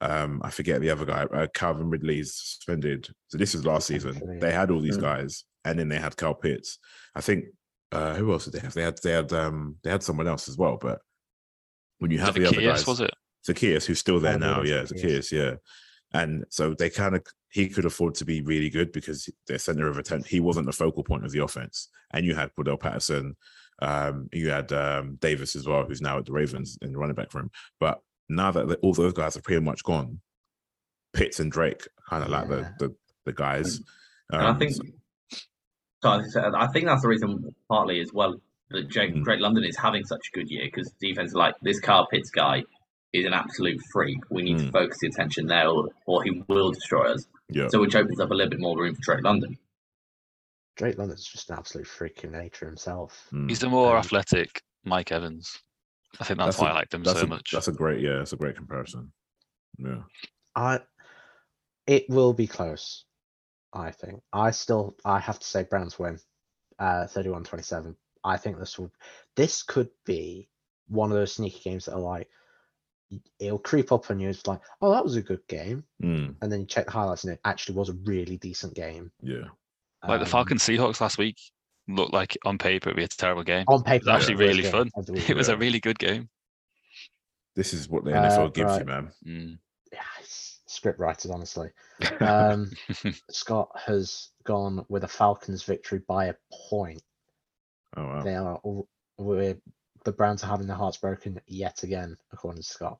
[0.00, 1.24] Um, I forget the other guy.
[1.24, 3.08] Uh, Calvin Ridley's suspended.
[3.26, 4.12] So this is last season.
[4.14, 5.02] Potentially, They had all these Mm.
[5.02, 6.78] guys, and then they had Cal Pitts.
[7.16, 7.46] I think.
[7.92, 8.74] Uh, who else did they have?
[8.74, 10.78] They had they had um they had someone else as well.
[10.80, 11.00] But
[11.98, 13.10] when you have the other Zaccheaus, guys, was it?
[13.46, 14.62] Zaccheaus, who's still there now.
[14.62, 15.02] yeah, Yeah, Zaccheaus.
[15.02, 15.54] Zaccheaus, yeah.
[16.12, 19.88] And so they kind of he could afford to be really good because their center
[19.88, 20.26] of attention.
[20.28, 21.88] He wasn't the focal point of the offense.
[22.12, 23.36] And you had Cordell Patterson,
[23.82, 27.14] um, you had um, Davis as well, who's now at the Ravens in the running
[27.16, 27.50] back room.
[27.80, 30.20] But now that all those guys are pretty much gone,
[31.12, 33.80] Pitts and Drake kind of like the, the the guys.
[34.30, 34.82] And I Um, think, so-
[36.02, 39.24] so I think that's the reason partly as well that Jake, Mm.
[39.24, 42.62] Drake London is having such a good year because defense like this Carl Pitts guy
[43.12, 44.18] is an absolute freak.
[44.30, 44.72] We need to Mm.
[44.72, 47.26] focus the attention there, or, or he will destroy us.
[47.48, 49.58] yeah, So which opens up a little bit more room for Drake London.
[50.76, 53.26] Drake London's just an absolute freak in nature himself.
[53.32, 53.48] mm.
[53.48, 55.58] He's the more Um, athletic Mike Evans.
[56.20, 57.50] I think that's, That's why I liked him that's so a, much.
[57.52, 59.12] That's a great, yeah, that's a great comparison.
[59.78, 60.02] Yeah.
[60.56, 60.80] I
[61.86, 63.04] it will be close,
[63.72, 64.22] I think.
[64.32, 66.18] I still I have to say Browns win.
[66.78, 67.94] Uh 31-27.
[68.24, 68.90] I think this will
[69.36, 70.48] this could be
[70.88, 72.28] one of those sneaky games that are like
[73.38, 74.28] it'll creep up on you.
[74.28, 77.24] It's like, oh, that was a good game, Mm, and then you check the highlights,
[77.24, 79.10] and it actually was a really decent game.
[79.20, 79.46] yeah.
[80.06, 81.36] like the Um, Falcons Seahawks last week
[81.88, 83.64] looked like on paper it'd be a terrible game.
[83.68, 84.90] on It paper, was actually the worst really fun.
[84.96, 85.28] of the week.
[85.30, 86.28] It was a really good game.
[87.56, 89.12] This is what the Uh, NFL gives you, man.
[89.26, 89.58] Mm.
[90.70, 91.70] Yeah, script writers, honestly.
[92.20, 92.70] Um,
[93.30, 96.34] Scott has gone with a Falcons victory by a
[96.68, 97.02] point.
[97.96, 98.22] Oh wow.
[98.22, 98.60] They are
[99.18, 99.56] we're,
[100.04, 102.98] the Browns are having their hearts broken yet again, according to Scott.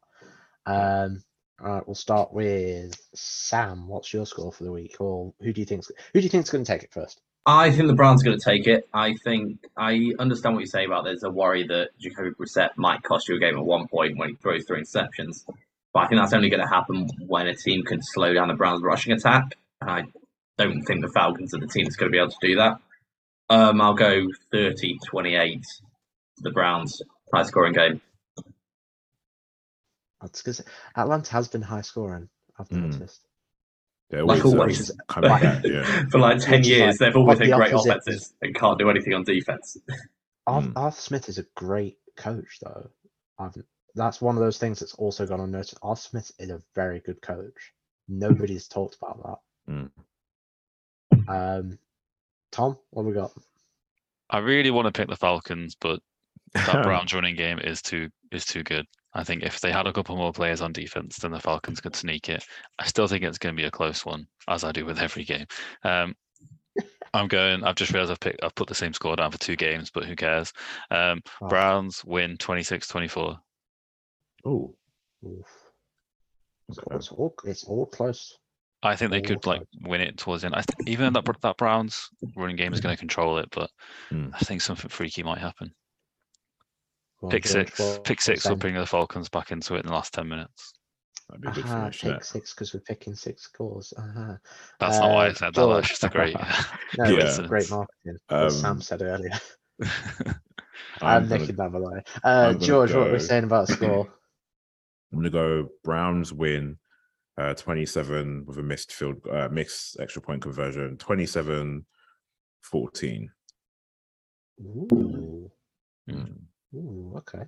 [0.67, 1.23] Um,
[1.63, 3.89] all right, we'll start with Sam.
[3.89, 6.51] What's your score for the week, or who do you think's who do you think's
[6.51, 7.21] going to take it first?
[7.47, 8.89] I think the Browns are going to take it.
[8.93, 13.03] I think I understand what you say about there's a worry that Jacoby Brissett might
[13.03, 15.45] cost you a game at one point when he throws three interceptions.
[15.93, 18.55] But I think that's only going to happen when a team can slow down the
[18.55, 19.57] Browns' rushing attack.
[19.81, 20.05] And I
[20.59, 22.79] don't think the Falcons are the team that's going to be able to do that.
[23.49, 27.03] Um, I'll go 30 28 to the Browns.
[27.35, 28.01] High scoring game.
[30.21, 30.63] That's because
[30.97, 32.29] Atlanta has been high scoring.
[32.59, 32.91] I've Mm.
[32.93, 33.27] noticed.
[34.11, 34.91] They're Like always, always.
[34.91, 35.65] always coming back.
[35.65, 36.09] Yeah.
[36.11, 38.91] For like 10 years, like- they've always had the great opposite offenses and can't do
[38.91, 39.77] anything on defense.
[40.47, 40.73] Arthur, Mm.
[40.77, 42.91] Arthur Smith is a great coach, though.
[43.39, 43.55] I've
[43.95, 45.79] that's one of those things that's also gone unnoticed.
[45.83, 47.73] Arthur Smith is a very good coach.
[48.09, 49.91] Nobody's talked about Mm.
[51.27, 51.29] that.
[51.29, 51.79] Um,
[52.51, 53.33] Tom, what we got?
[54.31, 56.01] I really want to pick the Falcons, but
[56.55, 58.87] that Browns running game is too is too good.
[59.13, 61.97] I think if they had a couple more players on defense, then the Falcons could
[61.97, 62.45] sneak it.
[62.79, 65.25] I still think it's going to be a close one, as I do with every
[65.25, 65.47] game.
[65.83, 66.15] Um,
[67.13, 67.65] I'm going.
[67.65, 68.43] I've just realized I've picked.
[68.45, 70.53] I've put the same score down for two games, but who cares?
[70.93, 71.49] Um, Oh.
[71.49, 73.37] Browns win 26-24.
[74.45, 74.75] Oh,
[76.69, 78.37] It's, all, it's all it's all close.
[78.83, 80.55] I think they could like win it towards the end.
[80.55, 83.71] I th- even that that Browns running game is going to control it, but
[84.11, 84.31] Mm.
[84.35, 85.73] I think something freaky might happen.
[87.21, 88.59] Go Pick George, six, what- pick six will saying?
[88.61, 90.73] bring the Falcons back into it in the last ten minutes.
[91.29, 92.01] that'd be a good Aha, finish.
[92.01, 92.19] pick yeah.
[92.23, 93.93] six because we're picking six scores.
[93.99, 94.39] Aha.
[94.79, 95.55] That's not why I Uh, said that.
[95.55, 95.89] That's George.
[95.89, 96.35] just a great.
[96.99, 97.25] No, Yeah.
[97.27, 98.17] it's great marketing.
[98.31, 99.31] As Sam Um, said earlier.
[99.83, 100.35] I'm
[101.03, 101.93] I'm gonna- nicking that below.
[101.93, 104.09] Uh, I'm gonna George, what we're go- saying about score?
[105.13, 106.79] I'm gonna go Browns win
[107.39, 111.87] uh 27 with a missed field uh mixed extra point conversion 27
[112.63, 113.31] 14
[114.63, 115.51] Ooh,
[116.11, 116.35] mm.
[116.75, 117.45] ooh, okay.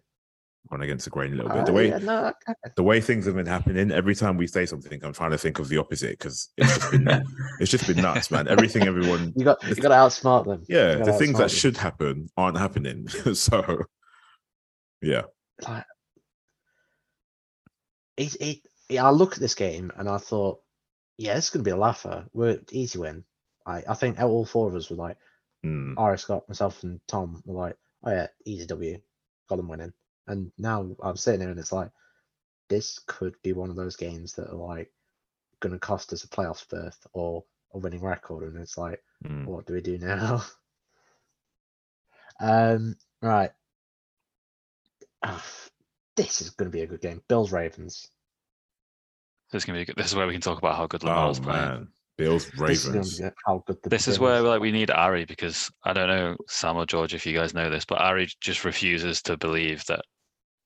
[0.70, 2.54] gone against the grain a little bit Uh, the way yeah, no, okay.
[2.76, 5.58] the way things have been happening every time we say something i'm trying to think
[5.58, 7.08] of the opposite because it's just been
[7.60, 10.62] it's just been nuts man everything everyone You got you got to outsmart them.
[10.68, 11.58] yeah the things that them.
[11.58, 13.78] should happen aren't happening so
[15.02, 15.22] yeah
[15.68, 15.84] like
[18.16, 20.60] it, it, it- I look at this game and I thought,
[21.18, 22.26] yeah, it's going to be a laugher.
[22.32, 23.24] We're easy win.
[23.66, 25.16] I, I think all four of us were like,
[25.64, 26.18] Mm.
[26.18, 28.98] Scott, myself, and Tom were like, oh yeah, easy W,
[29.48, 29.92] got them winning.
[30.26, 31.90] And now I'm sitting here and it's like,
[32.68, 34.90] this could be one of those games that are like
[35.60, 37.44] going to cost us a playoff berth or
[37.74, 38.52] a winning record.
[38.52, 39.46] And it's like, Mm.
[39.46, 40.42] what do we do now?
[42.40, 43.52] um, right.
[45.24, 45.44] Ah,
[46.16, 47.22] this is going to be a good game.
[47.28, 48.08] Bills Ravens.
[49.50, 49.84] This is gonna be.
[49.84, 49.96] Good.
[49.96, 51.60] This is where we can talk about how good oh Lamar's playing.
[51.60, 54.90] man bills This is ravens be how good the This is where like we need
[54.90, 58.28] Ari because I don't know Sam or George if you guys know this, but Ari
[58.40, 60.00] just refuses to believe that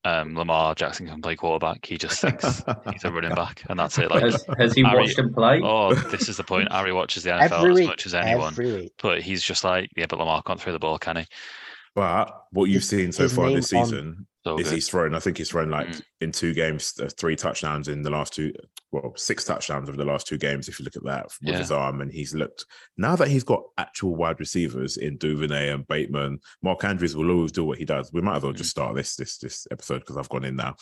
[0.04, 1.84] um, Lamar Jackson can play quarterback.
[1.84, 4.08] He just thinks he's a running back, and that's it.
[4.08, 5.60] Like, Has, has he Ari- watched him play?
[5.64, 6.70] oh, this is the point.
[6.70, 7.86] Ari watches the NFL every as week.
[7.88, 11.16] much as anyone, but he's just like, yeah, but Lamar can't throw the ball, can
[11.16, 11.26] he?
[11.96, 14.74] but what you've seen so his far this name on- season So is good.
[14.74, 15.14] he's thrown.
[15.14, 16.02] I think he's thrown like Mm.
[16.20, 18.52] in two games, uh, three touchdowns in the last two.
[18.92, 20.68] Well, six touchdowns over the last two games.
[20.68, 21.58] If you look at that with Yeah.
[21.58, 22.64] his arm, and he's looked
[22.96, 26.38] now that he's got actual wide receivers in Duvernay and Bateman.
[26.62, 28.12] Mark Andrews will always do what he does.
[28.12, 28.56] We might as well Mm.
[28.58, 30.76] just start this this this episode because I've gone in now.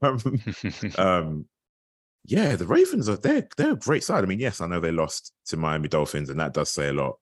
[0.00, 0.18] um,
[0.98, 1.48] um,
[2.24, 4.24] yeah, the Ravens are they're they're a great side.
[4.24, 6.92] I mean, yes, I know they lost to Miami Dolphins, and that does say a
[6.92, 7.18] lot.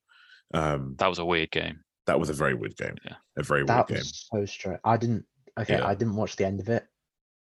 [0.55, 1.81] Um, that was a weird game.
[2.07, 2.97] that was a very weird game.
[3.05, 3.15] Yeah.
[3.39, 4.05] a very That weird game.
[4.05, 4.81] so strange.
[4.85, 5.25] I didn't.
[5.61, 5.87] Okay, Yeah.
[5.87, 6.85] I didn't watch the end of it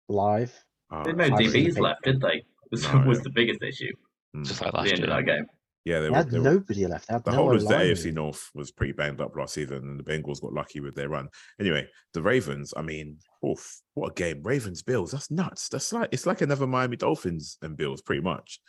[0.10, 0.54] live.
[0.92, 1.82] Uh, They no DBs it.
[1.82, 2.44] left, did they?
[2.72, 3.92] Was, No, was the biggest issue
[4.36, 4.46] mm.
[4.46, 5.10] Just like last the end year.
[5.12, 5.46] of that game.
[5.84, 7.08] yeah, they They were, had they were- nobody left.
[7.08, 7.96] They had the no whole of the O-linemen.
[7.96, 11.10] AFC North was pretty banged up last season, and the Bengals got lucky with their
[11.10, 11.28] run.
[11.60, 12.74] Anyway, the Ravens.
[12.78, 14.42] I mean, oof, what a game!
[14.44, 15.12] Ravens Bills.
[15.12, 15.68] That's nuts.
[15.70, 18.62] That's like it's like another Miami Dolphins and Bills, pretty much.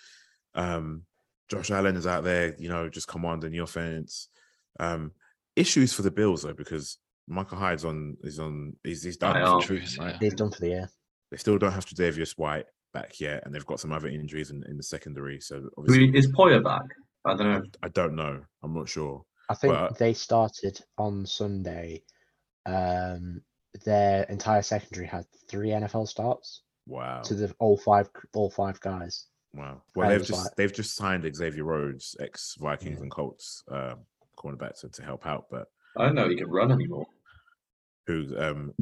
[0.55, 1.03] Um,
[1.49, 4.29] Josh Allen is out there, you know, just commanding the offense.
[4.81, 5.13] Um,
[5.55, 9.37] issues for the Bills though, because Micah Hyde's on is on he's he's done.
[9.37, 9.61] I for know.
[9.61, 10.17] Truth, right?
[10.21, 10.91] He's done for the year.
[11.31, 14.63] They still don't have Tre'Davious White back yet, and they've got some other injuries in,
[14.69, 15.41] in the secondary.
[15.41, 16.83] So Who- obviously, Is Poyer back?
[17.25, 17.63] I don't know.
[17.83, 18.41] I don't know.
[18.63, 19.25] I'm not sure.
[19.49, 22.03] I think But- they started on Sunday.
[22.67, 23.41] Um,
[23.85, 27.23] their entire secondary had three NFL starts Wow.
[27.23, 29.27] to the all five all five guys.
[29.55, 29.83] Wow.
[29.95, 33.03] Well, I they've just like- they've just signed Xavier Rhodes, ex Vikings Yeah.
[33.03, 33.95] and Colts uh,
[34.37, 35.47] cornerback, to, to help out.
[35.51, 37.07] But I don't know he can run anymore.
[38.07, 38.27] who?
[38.39, 38.73] Um,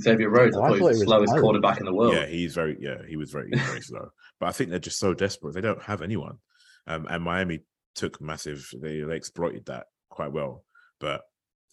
[0.00, 1.40] Xavier Rhodes, Oh, I I thought he was the was slowest slow.
[1.42, 2.14] quarterback in the world.
[2.14, 4.08] yeah, he's very yeah he was very very slow.
[4.40, 5.54] But I think they're just so desperate.
[5.54, 6.38] They don't have anyone.
[6.86, 7.60] Um, and Miami
[7.94, 8.66] took massive.
[8.80, 10.64] They they exploited that quite well.
[11.00, 11.22] But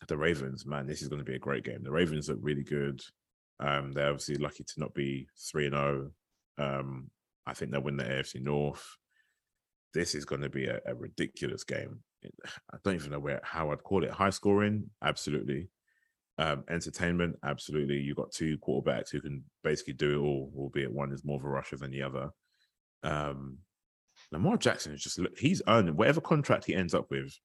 [0.07, 1.83] the Ravens, man, this is going to be a great game.
[1.83, 3.01] The Ravens look really good.
[3.59, 6.11] Um, they're obviously lucky to not be three and zero.
[6.57, 7.09] Um,
[7.45, 8.85] I think they'll win the AFC North.
[9.93, 11.99] This is going to be a, a ridiculous game.
[12.21, 12.33] It-
[12.73, 14.11] I don't even know where how I'd call it.
[14.11, 15.69] High scoring, absolutely.
[16.37, 17.97] Um, entertainment, absolutely.
[17.97, 21.43] You've got two quarterbacks who can basically do it all, albeit one is more of
[21.45, 22.29] a rusher than the other.
[23.03, 23.59] Um,
[24.31, 27.37] Lamar Jackson is just look- he's earning whatever contract he ends up with.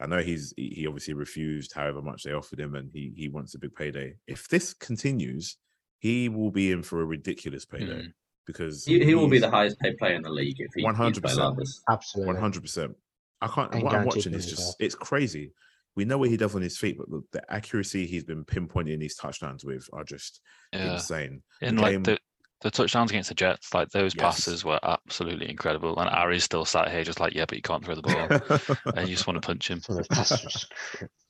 [0.00, 3.28] I know he's he he obviously refused however much they offered him, and he he
[3.28, 4.16] wants a big payday.
[4.26, 5.56] If this continues,
[5.98, 8.12] he will be in for a ridiculous payday Mm.
[8.46, 11.56] because He, he will be the highest paid player in the league if he 100%.
[11.88, 12.26] Absolutely.
[12.26, 12.94] one hundred percent.
[13.40, 13.72] I can't.
[13.74, 14.76] And what I'm watching is just well.
[14.80, 15.52] it's crazy.
[15.94, 18.98] We know what he does on his feet, but the, the accuracy he's been pinpointing
[18.98, 20.40] these touchdowns with are just
[20.72, 20.94] Yeah.
[20.94, 21.42] insane.
[21.62, 22.18] In The like the
[22.62, 24.22] the touchdowns against the Jets, like those Yes.
[24.22, 25.98] passes were absolutely incredible.
[25.98, 28.76] And Ari's still sat here just like, yeah, but you can't throw the ball.
[28.96, 29.80] and you just want to punch him.
[29.82, 30.72] Some of those passes are just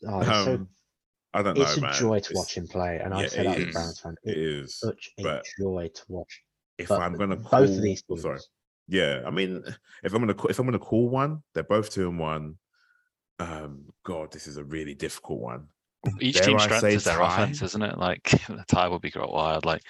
[0.09, 0.69] oh, it's so- Um,
[1.35, 1.93] I don't know, it's a man.
[1.95, 3.73] joy to It's- watch him play, and I yeah, say that as a.
[3.73, 4.15] Browns fan.
[4.23, 6.43] It It's such a joy to watch.
[6.79, 8.41] If But I'm gonna call, both of these oh, teams, sorry,
[8.89, 9.23] yeah.
[9.27, 9.63] I mean,
[10.03, 12.57] if I'm gonna if I'm gonna call one, they're both two and one.
[13.39, 15.69] Um, God, this is a really difficult one.
[16.21, 17.43] Each Dare team's strength is their tie?
[17.43, 17.99] offense, isn't it?
[17.99, 19.65] Like the tie will be quite wild.
[19.65, 19.83] Like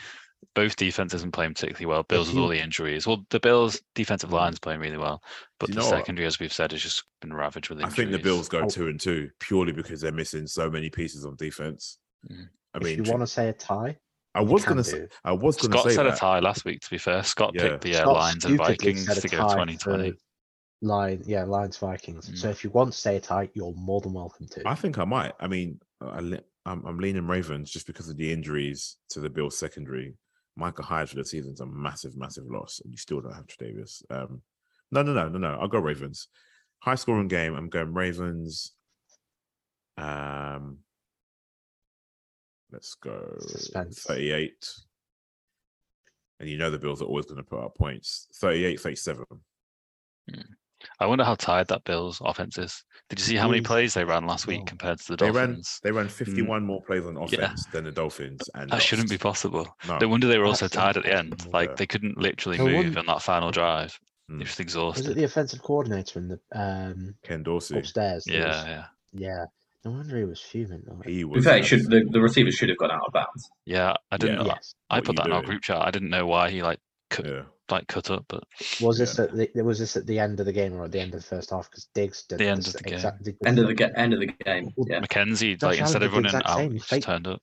[0.54, 2.02] both defenses isn't playing particularly well.
[2.02, 3.06] Bills with all the injuries.
[3.06, 5.22] Well, the Bills defensive line's playing really well,
[5.60, 5.90] but the know what?
[5.90, 8.68] secondary, as we've said, has just been ravaged with I think the Bills go Oh.
[8.68, 11.98] two and two purely because they're missing so many pieces of defense.
[12.30, 12.48] Mm.
[12.74, 13.98] I if mean, you want to say a tie,
[14.36, 15.06] I was gonna say.
[15.24, 15.80] I was gonna say.
[15.80, 16.80] Scott say said a tie last week.
[16.80, 17.62] To be fair, Scott Yeah.
[17.62, 20.10] picked the uh, Lions and Vikings to go 2020.
[20.12, 20.16] for
[20.82, 22.28] Line, yeah, Lions Vikings.
[22.28, 22.36] Mm.
[22.38, 24.62] So if you want to say a tie, you're more than welcome to.
[24.68, 25.32] I think I might.
[25.40, 29.30] I mean, I, le- I'm, I'm leaning Ravens just because of the injuries to the
[29.30, 30.14] Bills secondary.
[30.54, 34.02] Micah Hyde for the season's a massive, massive loss, and you still don't have Tredavious.
[34.10, 34.42] Um,
[34.92, 35.58] no, no, no, no, no.
[35.60, 36.28] I'll go Ravens.
[36.80, 37.54] High scoring game.
[37.54, 38.72] I'm going Ravens.
[39.96, 40.78] Um,
[42.72, 44.02] let's go Suspense.
[44.02, 44.52] 38.
[46.40, 48.26] And you know the Bills are always going to put up points.
[48.34, 49.24] 38, 37.
[51.00, 52.84] I wonder how tired that Bills offense is.
[53.08, 54.66] Did you see how many plays they ran last week Oh.
[54.66, 55.80] compared to the They ran Dolphins?
[55.82, 57.22] they ran 51 more plays on Yeah.
[57.46, 59.66] offense than the Dolphins, and That shouldn't be possible.
[59.88, 59.96] No.
[59.98, 61.28] No wonder they were also That's tired at the end.
[61.32, 61.52] impossible.
[61.52, 61.74] Like Yeah.
[61.76, 63.98] they couldn't literally No move wonder- in that final drive.
[64.30, 64.38] Mm.
[64.38, 67.78] They're just Was it the offensive coordinator in the um Ken Dorsey.
[67.78, 68.26] upstairs?
[68.26, 69.44] Yeah, was- yeah, yeah.
[69.84, 70.82] No wonder he was fuming.
[70.86, 71.44] Like, He To be was.
[71.44, 73.48] fair, it uh, should, the, the receivers should have gone out of bounds.
[73.64, 73.94] yeah.
[74.10, 74.40] I didn't.
[74.46, 74.54] Yeah.
[74.54, 74.74] yes.
[74.90, 75.78] I put you that in our group chat.
[75.80, 77.42] I didn't know why he like cut, Yeah.
[77.70, 78.42] like cut up, but
[78.80, 79.24] Was this Yeah.
[79.26, 81.20] at the was this at the end of the game or at the end of
[81.20, 81.70] the first half?
[81.70, 82.94] Because Diggs did The end s- of the game.
[82.94, 84.70] exactly End of the ga- end of the game.
[84.88, 85.00] Yeah.
[85.00, 86.70] McKenzie, Josh like instead of did running exact out, same.
[86.70, 87.42] he He just faked- turned up.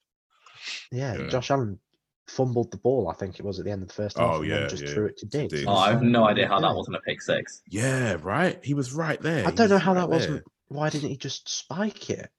[0.92, 1.28] Yeah, Yeah.
[1.28, 1.80] Josh Allen
[2.28, 3.10] fumbled the ball.
[3.10, 4.36] I think it was at the end of the first half.
[4.36, 5.54] Oh, yeah, then just yeah, threw it to to Diggs.
[5.54, 5.66] Diggs.
[5.68, 7.62] Oh, I have no idea how that wasn't a pick six.
[7.70, 8.64] Yeah, right.
[8.64, 9.46] He was right there.
[9.48, 10.44] I don't know how that wasn't.
[10.74, 12.30] Why didn't he just spike it?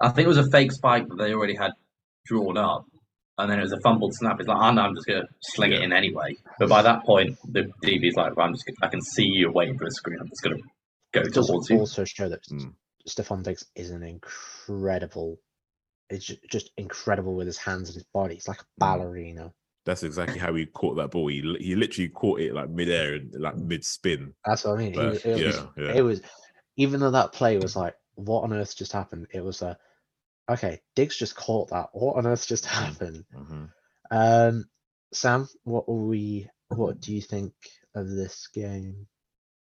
[0.00, 1.72] I think it was a fake spike that they already had
[2.26, 2.84] drawn up,
[3.38, 4.38] and then it was a fumbled snap.
[4.40, 6.34] It's like, oh, no, I'm just gonna sling it in anyway.
[6.58, 9.78] But by that point, the DB's like, well, I'm just, I can see you waiting
[9.78, 10.18] for the screen.
[10.20, 10.56] I'm just gonna
[11.12, 11.78] go It towards you.
[11.78, 12.74] also show that Mm.
[13.08, 15.38] Stefon Diggs is an incredible.
[16.10, 18.34] It's just incredible with his hands and his body.
[18.34, 19.52] He's like a ballerina.
[19.84, 21.28] That's exactly how he caught that ball.
[21.28, 24.34] He he literally caught it like midair and like mid spin.
[24.44, 24.92] That's what I mean.
[24.94, 25.92] But, was- it, was, yeah, yeah.
[25.94, 26.20] it was,
[26.76, 29.26] even though that play was like, what on earth just happened?
[29.32, 29.76] It was a,
[30.48, 31.88] okay, Diggs just caught that.
[31.92, 33.24] What on earth just happened?
[33.34, 33.70] Mhm.
[34.10, 34.64] Um,
[35.12, 36.48] Sam, what were we?
[36.68, 37.52] What do you think
[37.94, 39.06] of this game?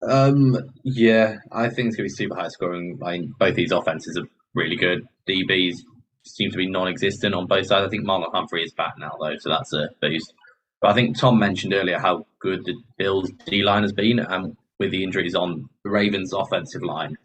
[0.02, 2.98] Um, yeah, I think it's gonna be super high scoring.
[3.04, 5.06] I mean, both these offenses are really good.
[5.28, 5.74] DBs
[6.24, 7.86] seem to be non-existent on both sides.
[7.86, 10.32] I think Marlon Humphrey is back now though, so that's a boost.
[10.80, 14.56] But I think Tom mentioned earlier how good the Bills D line has been, and
[14.78, 17.16] with the injuries on the Ravens offensive line,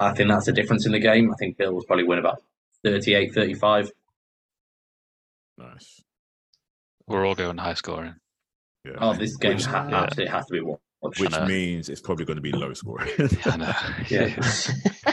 [0.00, 1.30] I think that's a difference in the game.
[1.30, 2.42] I think Bills probably win about
[2.86, 3.90] 38-35.
[5.58, 6.00] Nice.
[7.06, 8.14] We're all going high scoring.
[8.84, 8.92] Yeah.
[9.00, 10.02] Oh, this game Which- ha- yeah.
[10.02, 11.20] absolutely has to be watched.
[11.20, 13.10] which means it's probably going to be low scoring.
[13.44, 13.72] I know.
[14.08, 14.34] Yeah.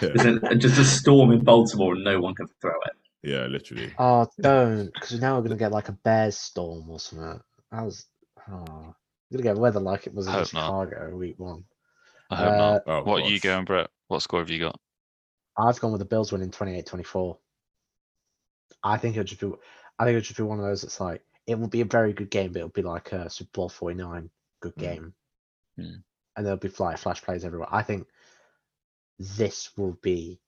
[0.02, 2.94] There's a, just a storm in Baltimore, and no one can throw it.
[3.30, 3.92] yeah, literally.
[3.98, 7.40] Oh, don't, because now we're gonna get like a bears storm or something.
[7.72, 8.06] That was,
[8.52, 8.94] oh,
[9.30, 10.48] we're gonna get weather like it was in Hope not.
[10.48, 11.66] Chicago week one.
[12.30, 12.82] I hope Uh, not.
[12.88, 13.90] Oh, what are you going, Brett?
[14.08, 14.80] What score have you got?
[15.58, 17.38] I've gone with the Bills winning 28-24.
[18.84, 19.48] I think it'll just be,
[20.00, 20.82] I think it'll just be one of those.
[20.82, 23.50] that's like it will be a very good game, but it'll be like a Super
[23.54, 24.30] Bowl 49
[24.62, 24.80] good Mm.
[24.82, 25.14] game,
[25.80, 26.04] Mm.
[26.36, 27.70] and there'll be fly flash plays everywhere.
[27.72, 28.08] I think
[29.20, 30.40] this will be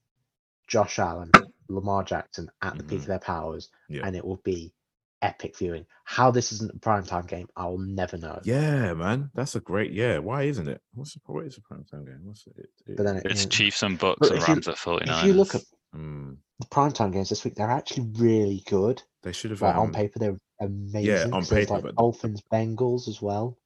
[0.67, 1.31] Josh Allen,
[1.69, 3.01] Lamar Jackson at the peak Mhm.
[3.03, 4.05] of their powers, Yeah.
[4.05, 4.73] and it will be
[5.21, 5.85] epic viewing.
[6.03, 8.39] How this isn't a primetime game, I will never know.
[8.43, 9.31] Yeah, man.
[9.33, 9.91] That's a great.
[9.91, 10.19] Yeah.
[10.19, 10.81] Why isn't it?
[10.93, 12.19] What's the, what is the prime time game?
[12.23, 12.69] What's it?
[12.95, 14.77] But then it, It's you know, Chiefs and Bucs But and if you- Rams at
[14.77, 15.19] 49.
[15.19, 15.61] if you look at
[15.95, 19.01] Mm, the primetime games this week, they're actually really good.
[19.23, 19.61] they should have.
[19.61, 21.33] Like on um, paper, they're amazing.
[21.33, 23.57] on 'cause there's, paper, like but- Dolphins, Bengals as well.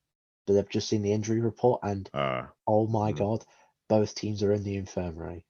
[0.46, 3.18] But they've just seen the injury report, and Uh, oh my Mm.
[3.18, 3.46] god,
[3.90, 5.46] both teams are in the infirmary.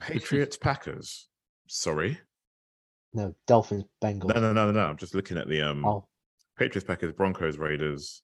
[0.00, 1.28] Patriots Packers.
[1.66, 2.18] Sorry.
[3.14, 4.34] No, Dolphins, Bengals.
[4.34, 4.86] No, no, no, no, no.
[4.86, 6.06] I'm just looking at the um Oh,
[6.58, 8.22] Patriots Packers, Broncos, Raiders,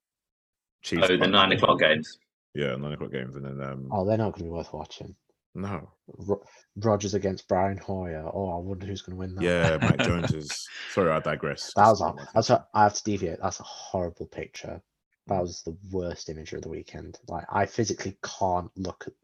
[0.83, 1.05] Chiefs.
[1.05, 1.31] Oh, the Bucs.
[1.31, 2.18] nine o'clock games.
[2.55, 5.14] Yeah, nine o'clock games, and then um oh, they're not going to be worth watching.
[5.55, 5.90] no.
[6.07, 6.42] Ro-
[6.77, 8.29] Rodgers against Brian Hoyer.
[8.33, 9.42] Oh, I wonder who's going to win that.
[9.42, 10.68] Yeah, Mac Jones is.
[10.90, 11.73] Sorry, I digress.
[11.75, 12.01] that was.
[12.03, 12.49] A, that's.
[12.49, 12.57] thing.
[12.57, 13.38] A, I have to deviate.
[13.42, 14.81] That's a horrible picture.
[15.27, 17.19] That was the worst image of the weekend.
[17.29, 19.15] Like I physically can't look at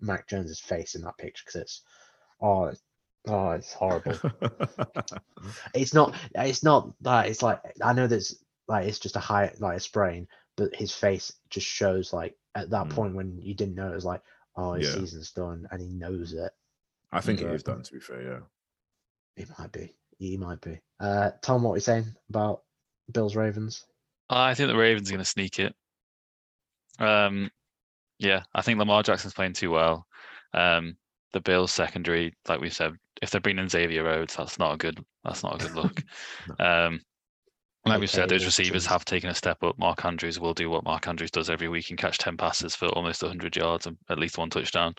[0.00, 1.82] Mac Jones's face in that picture because it's.
[2.40, 2.82] Oh, it's,
[3.28, 4.18] oh, it's horrible.
[5.74, 9.52] it's not it's not that it's like i know there's like it's just a high
[9.60, 12.90] like a sprain but his face just shows like at that Mm.
[12.90, 14.22] point when you didn't know it was like
[14.56, 14.94] oh his Yeah.
[14.94, 16.50] season's done and he knows it
[17.12, 17.52] I think it Yeah.
[17.52, 17.82] is done.
[17.82, 18.40] To be fair, yeah.
[19.36, 22.62] it might be he might be uh tom what are you saying about
[23.12, 23.84] bills ravens
[24.28, 25.72] I think the Ravens are going to sneak it.
[26.98, 27.48] Um,
[28.18, 30.04] yeah, I think Lamar Jackson's playing too well.
[30.52, 30.96] Um,
[31.36, 34.78] the Bills secondary, like we said, if they're bringing in Xavier Rhodes, that's not a
[34.78, 35.04] good.
[35.22, 36.02] That's not a good look.
[36.60, 37.00] um,
[37.84, 39.78] Like we said, those receivers have taken a step up.
[39.78, 42.86] Mark Andrews will do what Mark Andrews does every week and catch 10 passes for
[42.88, 44.94] almost 100 yards and at least one touchdown.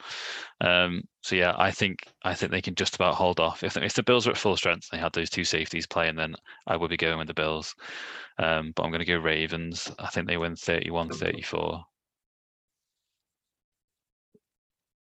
[0.61, 3.63] Um, so yeah, I think I think they can just about hold off.
[3.63, 6.17] If, if the Bills are at full strength, and they had those two safeties playing,
[6.17, 6.35] then
[6.67, 7.73] I would be going with the Bills.
[8.37, 9.91] Um, but I'm going to go Ravens.
[9.97, 11.83] I think they win 31-34.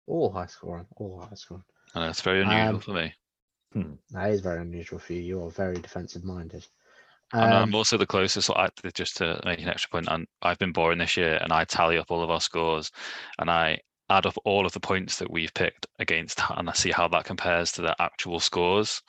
[0.08, 0.88] All high scoring.
[0.96, 1.64] All high scoring.
[1.94, 3.14] I know it's very unusual Um, for me.
[4.12, 5.22] That is very unusual for you.
[5.22, 6.66] You are very defensive minded.
[7.34, 8.48] And Um, I'm also the closest.
[8.48, 11.52] So I, just to make an extra point, and I've been boring this year, and
[11.52, 12.90] I tally up all of our scores,
[13.40, 13.80] and I
[14.10, 17.26] add up all of the points that we've picked against, and I see how that
[17.26, 19.02] compares to the actual scores.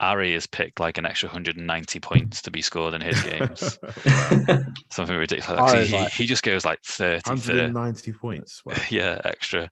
[0.00, 3.78] Ari has picked like an extra 190 points to be scored in his games,
[4.90, 5.60] something ridiculous.
[5.60, 8.62] Like, he, like- he just goes like 30, 30 points.
[8.64, 8.74] Wow.
[8.88, 9.70] yeah, extra.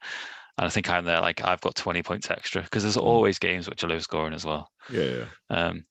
[0.59, 3.03] And I think I'm there, like I've got 20 points extra because there's Mm.
[3.05, 4.71] always games which are low scoring as well.
[4.91, 5.27] Yeah, yeah.
[5.51, 5.85] Um,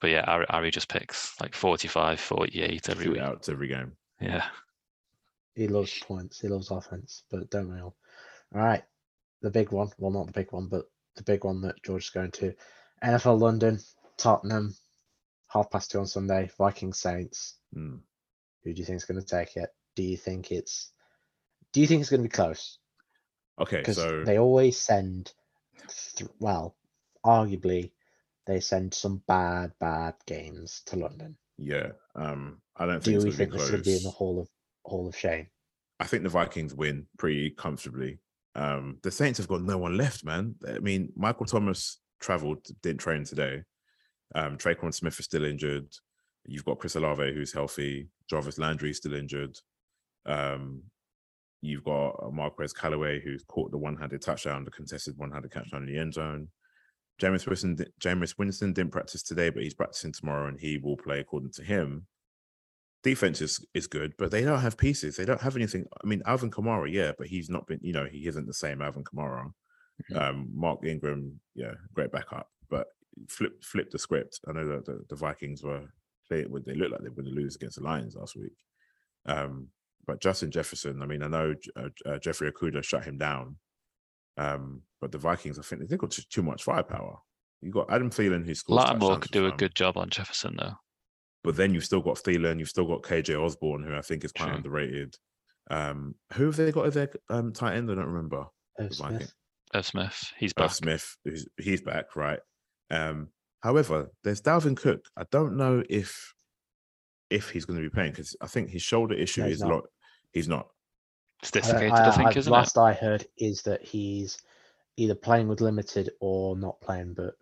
[0.00, 3.20] but yeah, Ari, Ari just picks like 45, 48 every week.
[3.20, 3.96] Shootouts every game.
[4.20, 4.44] Yeah.
[5.54, 6.40] He loves points.
[6.40, 7.96] He loves offense, but don't we all?
[8.54, 8.82] All right,
[9.40, 9.90] the big one.
[9.98, 12.54] Well, not the big one, but the big one that George is going to.
[13.02, 13.78] NFL London,
[14.18, 14.74] Tottenham,
[15.48, 16.50] half past two on Sunday.
[16.58, 17.56] Vikings Saints.
[17.74, 18.00] Mm.
[18.64, 19.70] Who do you think is going to take it?
[19.96, 20.92] Do you think it's?
[21.72, 22.78] Do you think it's going to be close?
[23.60, 25.32] Okay, Because so they always send.
[26.16, 26.76] Th- well,
[27.24, 27.90] arguably,
[28.46, 31.36] they send some bad, bad games to London.
[31.58, 33.20] yeah, um, I don't think.
[33.20, 34.10] Do we think this to be going to be in the.
[34.10, 34.48] Hall of
[34.84, 35.46] Hall of Shame?
[36.00, 38.18] I think the Vikings win pretty comfortably.
[38.54, 40.56] Um, the Saints have got no one left, man.
[40.66, 43.62] I mean, Michael Thomas traveled, didn't train today.
[44.34, 45.86] Um, Tre'Quan Smith is still injured.
[46.46, 48.08] You've got Chris Olave who's healthy.
[48.28, 49.56] Jarvis Landry is still injured.
[50.26, 50.82] Um,
[51.62, 55.98] you've got Marquez Callaway who's caught the one-handed touchdown, the contested one-handed touchdown in the
[55.98, 56.48] end zone.
[57.20, 61.20] Jameis Winston, Jameis Winston didn't practice today, but he's practicing tomorrow, and he will play
[61.20, 62.06] according to him.
[63.04, 65.16] Defense is, is good, but they don't have pieces.
[65.16, 65.86] They don't have anything.
[66.02, 67.80] I mean, Alvin Kamara, yeah, but he's not been.
[67.82, 69.52] You know, he isn't the same Alvin Kamara.
[70.14, 72.88] Um, Mark Ingram, yeah, great backup, but
[73.28, 74.40] flip flip the script.
[74.48, 75.86] I know that the, the Vikings were
[76.30, 78.56] they they looked like they were going to lose against the Lions last week.
[79.26, 79.68] Um,
[80.06, 83.56] but Justin Jefferson, I mean, I know uh, uh, Jeffrey Okudah shut him down,
[84.36, 87.18] um, but the Vikings, I think they've got too, too much firepower.
[87.60, 88.78] You got Adam Thielen who scores.
[88.78, 90.74] Lattimore touchdowns could do a good job on Jefferson though.
[91.44, 94.32] but then you've still got Thielen, you've still got KJ Osborne, who I think is
[94.32, 94.56] quite True.
[94.56, 95.14] underrated.
[95.70, 97.90] Um, who have they got as their um, tight end?
[97.90, 98.46] I don't remember.
[98.90, 99.32] Smith.
[99.74, 100.70] Irv Smith, he's Irv back.
[100.72, 102.40] Smith, who's, he's back, right?
[102.90, 103.28] Um,
[103.62, 105.04] however, there's Dalvin Cook.
[105.16, 106.34] I don't know if
[107.32, 109.70] if he's going to be playing because I think his shoulder issue No, is not.
[109.70, 109.84] lot.
[110.32, 110.68] He's not.
[111.42, 112.56] It's I- dislocated, I- I, think, I- isn't it?
[112.56, 114.38] last I heard is that he's
[114.96, 117.14] either playing with limited or not playing.
[117.14, 117.34] But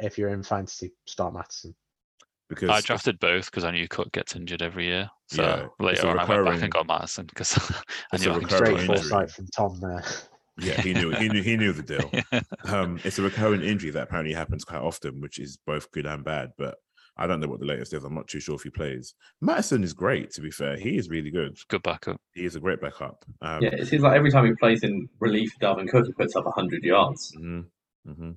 [0.00, 1.74] if you're in fantasy, start Mattison.
[2.48, 5.10] Because I drafted both because I knew Cook gets injured every year.
[5.26, 7.58] So Yeah, later a on, I went back and got Mattison because
[8.12, 8.78] I knew a I could recurring start him.
[8.78, 8.96] injury.
[8.96, 10.04] foresight from Tom there.
[10.60, 12.10] yeah, he knew he knew he knew the deal.
[12.74, 16.24] um, it's a recurrent injury that apparently happens quite often, which is both good and
[16.24, 16.52] bad.
[16.56, 16.76] But
[17.18, 18.04] I don't know what the latest is.
[18.04, 19.14] I'm not too sure if he plays.
[19.40, 20.76] Mattison is great, to be fair.
[20.76, 21.58] He is really good.
[21.68, 22.20] Good backup.
[22.32, 23.24] He is a great backup.
[23.42, 26.36] Um, Yeah, it seems like every time he plays in relief, Dalvin Cook he puts
[26.36, 27.32] up 100 yards.
[27.36, 27.60] hmm
[28.06, 28.30] hmm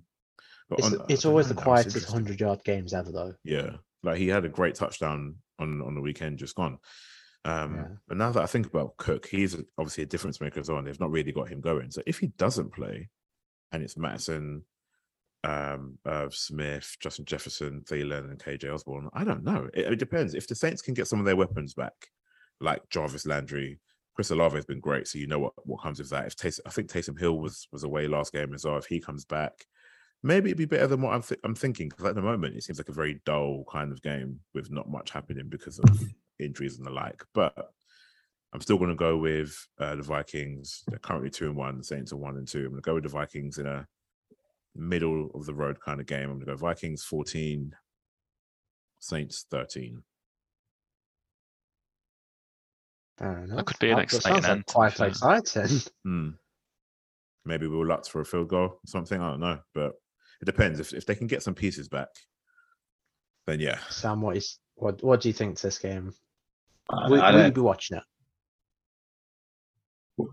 [0.69, 3.36] But It's, on- it's always know, the quietest 100 yard games ever, though.
[3.43, 6.79] Yeah, like he had a great touchdown on on the weekend, just gone.
[7.45, 7.88] Um, Yeah.
[8.07, 10.79] But now that I think about Cook, he's obviously a difference maker as well.
[10.79, 11.91] And they've not really got him going.
[11.91, 13.09] So if he doesn't play,
[13.71, 14.63] and it's Mattison,
[15.43, 19.69] um, uh, Smith, Justin Jefferson, Thielen, and KJ Osborne, I don't know.
[19.73, 20.35] It, it depends.
[20.35, 21.93] If the Saints can get some of their weapons back,
[22.59, 23.79] like Jarvis Landry,
[24.15, 26.27] Chris Olave has been great, so you know what what comes with that.
[26.27, 28.77] If Taysom, I think Taysom Hill was was away last game as well.
[28.77, 29.65] If he comes back,
[30.21, 31.89] maybe it'd be better than what I'm th- I'm thinking.
[31.89, 34.89] Because at the moment, it seems like a very dull kind of game with not
[34.89, 35.99] much happening because of
[36.39, 37.23] injuries and the like.
[37.33, 37.71] But
[38.53, 40.83] I'm still going to go with uh, the Vikings.
[40.87, 41.77] They're currently two and one.
[41.77, 42.59] The Saints are one and two.
[42.59, 43.87] I'm going to go with the Vikings in a
[44.76, 46.24] middle of the road kind of game.
[46.30, 47.72] I'm going to go Vikings 14,
[48.99, 50.03] Saints 13.
[53.17, 53.65] Fair enough.
[53.65, 55.07] could be an That- that exciting end, Quite fair.
[55.07, 55.80] exciting.
[56.03, 56.30] Hmm.
[57.45, 59.19] Maybe we'll Lutz for a field goal or something.
[59.19, 59.93] I don't know, but
[60.41, 60.80] it depends.
[60.80, 62.07] If if they can get some pieces back,
[63.47, 63.80] then yeah.
[63.89, 65.03] Sam, what is what?
[65.03, 66.13] What do you think to this game?
[66.89, 68.03] I, Will, will you be watching it?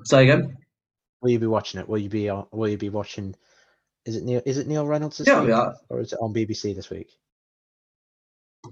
[0.05, 0.55] say again?
[1.23, 1.89] Will you be watching it?
[1.89, 2.31] Will you be?
[2.31, 3.35] Will you be watching?
[4.09, 4.41] Is it Neil?
[4.47, 5.73] Is it Neil Reynolds this Yeah, week, yeah.
[5.91, 7.11] or is it on BBC this week?
[8.65, 8.71] I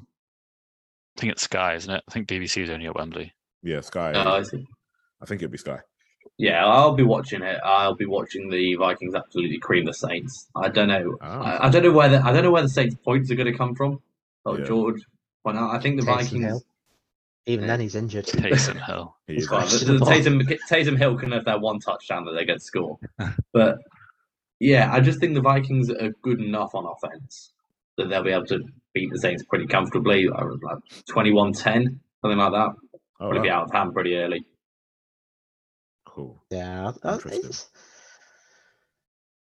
[1.19, 2.03] think it's Sky, isn't it?
[2.09, 3.35] I think BBC is only at Wembley.
[3.63, 4.13] Yeah, Sky.
[4.13, 4.67] Uh, I see.
[5.21, 5.79] I think it'd be Sky.
[6.39, 7.59] Yeah, I'll be watching it.
[7.63, 10.49] I'll be watching the Vikings absolutely cream the Saints.
[10.57, 11.19] I don't know.
[11.21, 11.59] Ah.
[11.59, 13.51] I, I don't know where the I don't know where the Saints points are going
[13.53, 14.01] to come from.
[14.47, 14.65] Oh, Yeah.
[14.65, 15.03] George
[15.45, 16.45] Well, no, I think the Taysom Vikings.
[16.47, 16.63] Hill.
[17.45, 18.25] Even then, he's injured.
[18.27, 19.15] Taysom Hill.
[19.27, 22.47] He is Well, the, the Taysom, Taysom Hill can have that one touchdown that they
[22.47, 22.99] get to score.
[23.53, 23.79] But
[24.61, 27.53] yeah, I just think the Vikings are good enough on offense
[27.97, 28.61] that they'll be able to
[28.95, 30.29] beat the Saints pretty comfortably.
[30.29, 30.79] I was like
[31.09, 32.71] 21 10, something like that.
[33.19, 34.47] Probably be out of hand pretty early.
[36.05, 36.43] Cool.
[36.51, 37.71] Yeah, it's,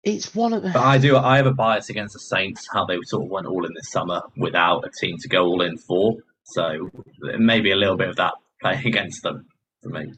[0.03, 1.17] it's one of But I do.
[1.17, 3.91] I have a bias against the Saints, how they sort of went all in this
[3.91, 6.17] summer without a team to go all in for.
[6.43, 6.89] So
[7.37, 9.45] maybe a little bit of that playing against them
[9.81, 10.11] for me.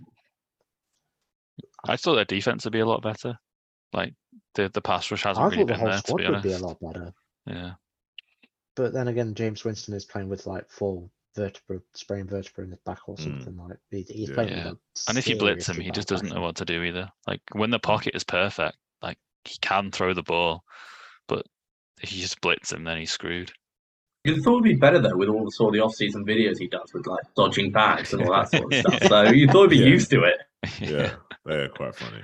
[1.87, 3.37] I thought their defense would be a lot better.
[3.93, 4.13] Like
[4.55, 6.23] the the pass rush hasn't I really thought the been whole there, to squad be
[6.23, 6.43] would honest.
[6.47, 7.13] be a lot better.
[7.45, 7.71] Yeah.
[8.75, 12.79] But then again, Jameis Winston is playing with like full vertebra, sprained vertebra in his
[12.79, 13.23] back or Mm.
[13.23, 13.77] something like.
[13.91, 14.35] He, he's Yeah.
[14.35, 14.69] playing Yeah.
[14.71, 17.09] with a And if you blitz him, he just doesn't know what to do either.
[17.27, 20.63] Like when the pocket is perfect, like he can throw the ball,
[21.27, 21.45] but
[22.01, 23.51] if you just blitz him, then he's screwed.
[24.25, 26.67] You thought it'd be better though with all the sort of the off-season videos he
[26.67, 29.03] does with like dodging bags and all that sort of stuff.
[29.03, 29.91] So you thought he'd be Yeah.
[29.91, 30.37] used to it.
[30.81, 31.13] Yeah,
[31.45, 32.23] they're quite funny.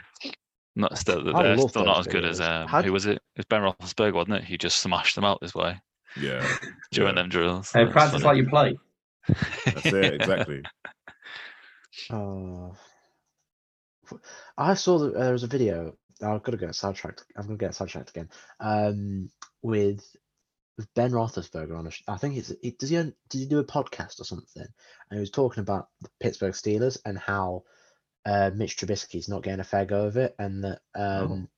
[0.76, 3.18] Not still, they're still not those as good as um, How who was it?
[3.18, 4.44] It was Ben Roethlisberger, wasn't it?
[4.46, 5.80] He just smashed them out this way
[6.20, 6.48] Yeah,
[6.92, 7.22] during Yeah.
[7.24, 7.72] them drills.
[7.72, 8.78] Hey, That's practice like you play.
[9.66, 10.62] that's it exactly.
[12.10, 12.74] Oh.
[14.58, 15.96] I saw that there was a video.
[16.24, 17.24] I've got to get sidetracked.
[17.36, 18.30] I'm going to get sidetracked again.
[18.60, 19.30] Um,
[19.62, 20.04] with
[20.78, 21.92] with Ben Roethlisberger on a.
[21.92, 22.50] sh- I think it's.
[22.64, 22.98] It, does he?
[22.98, 24.64] own- Did he do a podcast or something?
[24.64, 27.64] And he was talking about the Pittsburgh Steelers and how
[28.26, 31.50] uh, Mitch Trubisky is not getting a fair go of it, and that um,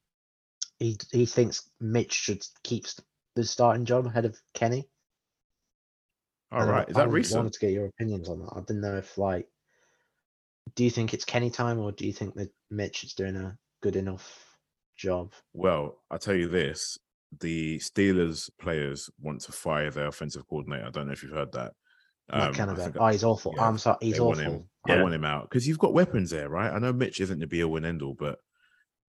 [0.80, 2.86] he he thinks Mitch should keep
[3.36, 4.88] the starting job ahead of Kenny.
[6.52, 7.38] All And I- right, is that wanted- recent?
[7.40, 8.54] Wanted to get your opinions on that.
[8.56, 9.48] I didn't know if like,
[10.76, 13.58] do you think it's Kenny time or do you think that Mitch is doing a
[13.82, 14.58] good enough
[14.96, 15.34] job?
[15.54, 16.98] Well, I'll tell you this:
[17.40, 20.86] the Steelers players want to fire their offensive coordinator.
[20.86, 21.74] I don't know if you've heard that.
[22.32, 22.94] Matt Um, I Canada.
[23.00, 23.54] Oh, he's awful.
[23.58, 24.68] yeah, I'm sorry, he's awful.
[24.88, 25.00] Him.
[25.00, 26.72] I want him out because you've got weapons there, right?
[26.72, 28.38] I know Mitch isn't the be all and end all, but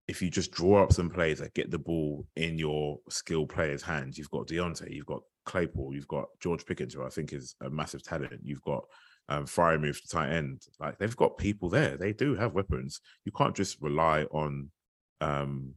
[0.07, 3.83] if you just draw up some plays that get the ball in your skill players'
[3.83, 7.57] hands, you've got Diontae, you've got Claypool, you've got George Pickens, who I think is
[7.63, 8.41] a massive talent.
[8.43, 8.85] You've got
[9.29, 10.63] um, Fry move to tight end.
[10.79, 11.97] Like they've got people there.
[11.97, 13.01] They do have weapons.
[13.25, 14.71] You can't just rely on
[15.21, 15.75] um,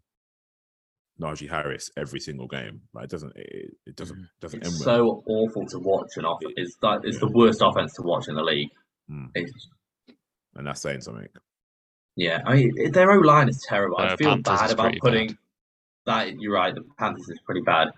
[1.21, 2.81] Najee Harris every single game.
[2.93, 3.33] Like it doesn't.
[3.35, 4.27] It, it doesn't.
[4.41, 5.23] Doesn't It's end well.
[5.23, 6.39] so awful to watch and off.
[6.41, 8.69] It's like it's the worst offense to watch in the league.
[9.09, 9.29] Mm.
[9.35, 9.69] It's,
[10.57, 11.27] and that's saying something.
[12.15, 13.97] yeah, I mean their O line is terrible.
[13.97, 15.37] I Uh, feel Panthers bad about pretty putting
[16.05, 16.39] that.
[16.39, 16.73] You're right.
[16.75, 17.89] The Panthers is pretty bad.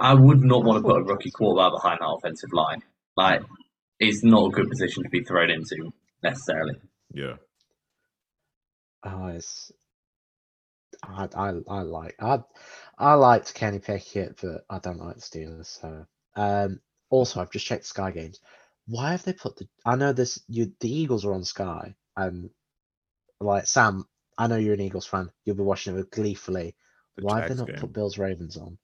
[0.00, 2.82] I would not want to put a rookie quarterback behind that offensive line.
[3.16, 3.42] Like
[3.98, 6.74] it's not a good position to be thrown into necessarily.
[7.12, 7.34] Yeah.
[9.04, 9.70] Oh, it's.
[11.04, 12.38] I, I, I like I
[12.98, 15.66] I liked Kenny Pickett, but I don't like the Steelers.
[15.80, 16.80] So um
[17.10, 18.40] also I've just checked Sky Games.
[18.92, 22.50] Why have they put the I know this you the Eagles are on Sky and
[23.40, 24.04] like Sam,
[24.38, 25.30] I know you're an Eagles fan.
[25.44, 26.74] You'll be watching it with gleefully.
[27.16, 27.76] The Why have they not game.
[27.76, 28.76] put Bills Ravens on?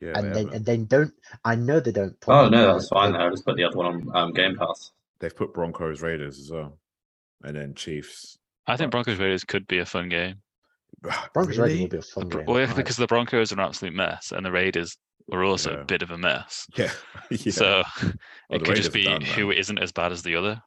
[0.00, 0.12] Yeah.
[0.18, 1.14] and they then and then don't
[1.44, 3.14] I know they don't put Oh the- no, that's the- fine.
[3.14, 4.90] I'll just put the other one on um, Game Pass.
[5.20, 6.78] They've put Broncos Raiders as well,
[7.44, 8.38] and then Chiefs.
[8.66, 10.42] I think Broncos Raiders could be a fun game.
[11.32, 11.80] Broncos Raiders Really?
[11.82, 12.46] will be a fun The game.
[12.46, 14.96] well, yeah, because the Broncos are an absolute mess, and the Raiders
[15.30, 15.80] are also Yeah.
[15.80, 16.66] a bit of a mess.
[16.76, 16.90] Yeah.
[17.30, 17.52] yeah.
[17.52, 18.10] So Oh,
[18.50, 19.58] it could just be are done, who man.
[19.58, 20.62] isn't as bad as the other.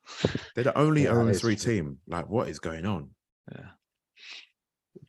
[0.56, 1.98] They're the only Yeah, that 0 is 3 team.
[2.08, 3.10] Like, what is going on?
[3.52, 3.66] Yeah.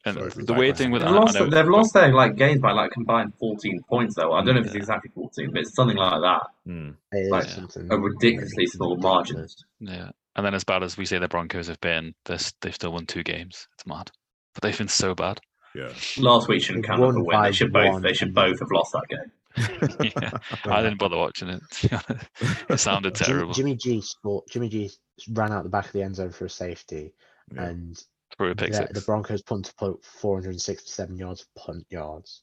[0.05, 2.61] And Sorry the weird thing with They've that, lost, know- they've lost their like games
[2.61, 4.33] by like combined 14 points though.
[4.33, 6.43] I don't know if it's exactly 14, but it's something like that.
[6.65, 6.91] Hmm.
[7.13, 9.47] It is like, something A ridiculously small margin.
[9.81, 12.93] Yeah, and then as bad as we say the Broncos have been, they're they've still
[12.93, 13.67] won two games.
[13.75, 14.11] It's mad,
[14.55, 15.41] but they've been so bad.
[15.77, 15.93] Yeah.
[16.19, 17.43] Last week shouldn't They've count as a win.
[17.43, 17.93] They should both.
[17.93, 19.33] one They should both have lost that game.
[20.21, 20.31] yeah,
[20.65, 21.63] I didn't bother watching it.
[21.71, 22.27] to be honest.
[22.71, 23.53] it sounded terrible.
[23.55, 24.91] Jimmy G scored, Jimmy G
[25.33, 27.13] ran out the back of the end zone for a safety,
[27.55, 27.65] Yeah.
[27.65, 28.03] and
[28.51, 32.43] a pick the, the Broncos punt to put 467 yards of punt yards.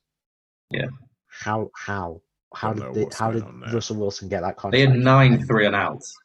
[0.72, 0.88] Yeah.
[1.28, 2.22] How how
[2.56, 3.44] how did they, how did.
[3.74, 6.16] Russell Wilson get that They had nine three and outs.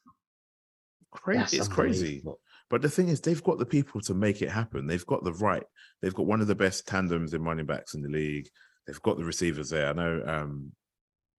[1.10, 1.38] Crazy.
[1.40, 2.22] That's It's crazy.
[2.70, 2.78] Unbelievable.
[2.78, 4.86] But the thing is, they've got the people to make it happen.
[4.86, 5.64] They've got the right.
[6.02, 8.48] They've got one of the best tandems in running backs in the league.
[8.86, 9.88] They've got the receivers there.
[9.88, 10.72] I know um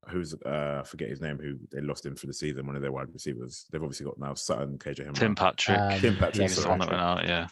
[0.10, 2.82] who's uh I forget his name, who they lost him for the season, one of
[2.82, 3.66] their wide receivers.
[3.72, 5.16] They've obviously got now Sutton, KJ Hamler.
[5.16, 5.78] Tim Patrick.
[5.80, 6.72] Um, Tim Patrick, he was the sorry.
[6.72, 7.28] one that went out.
[7.28, 7.48] Yeah,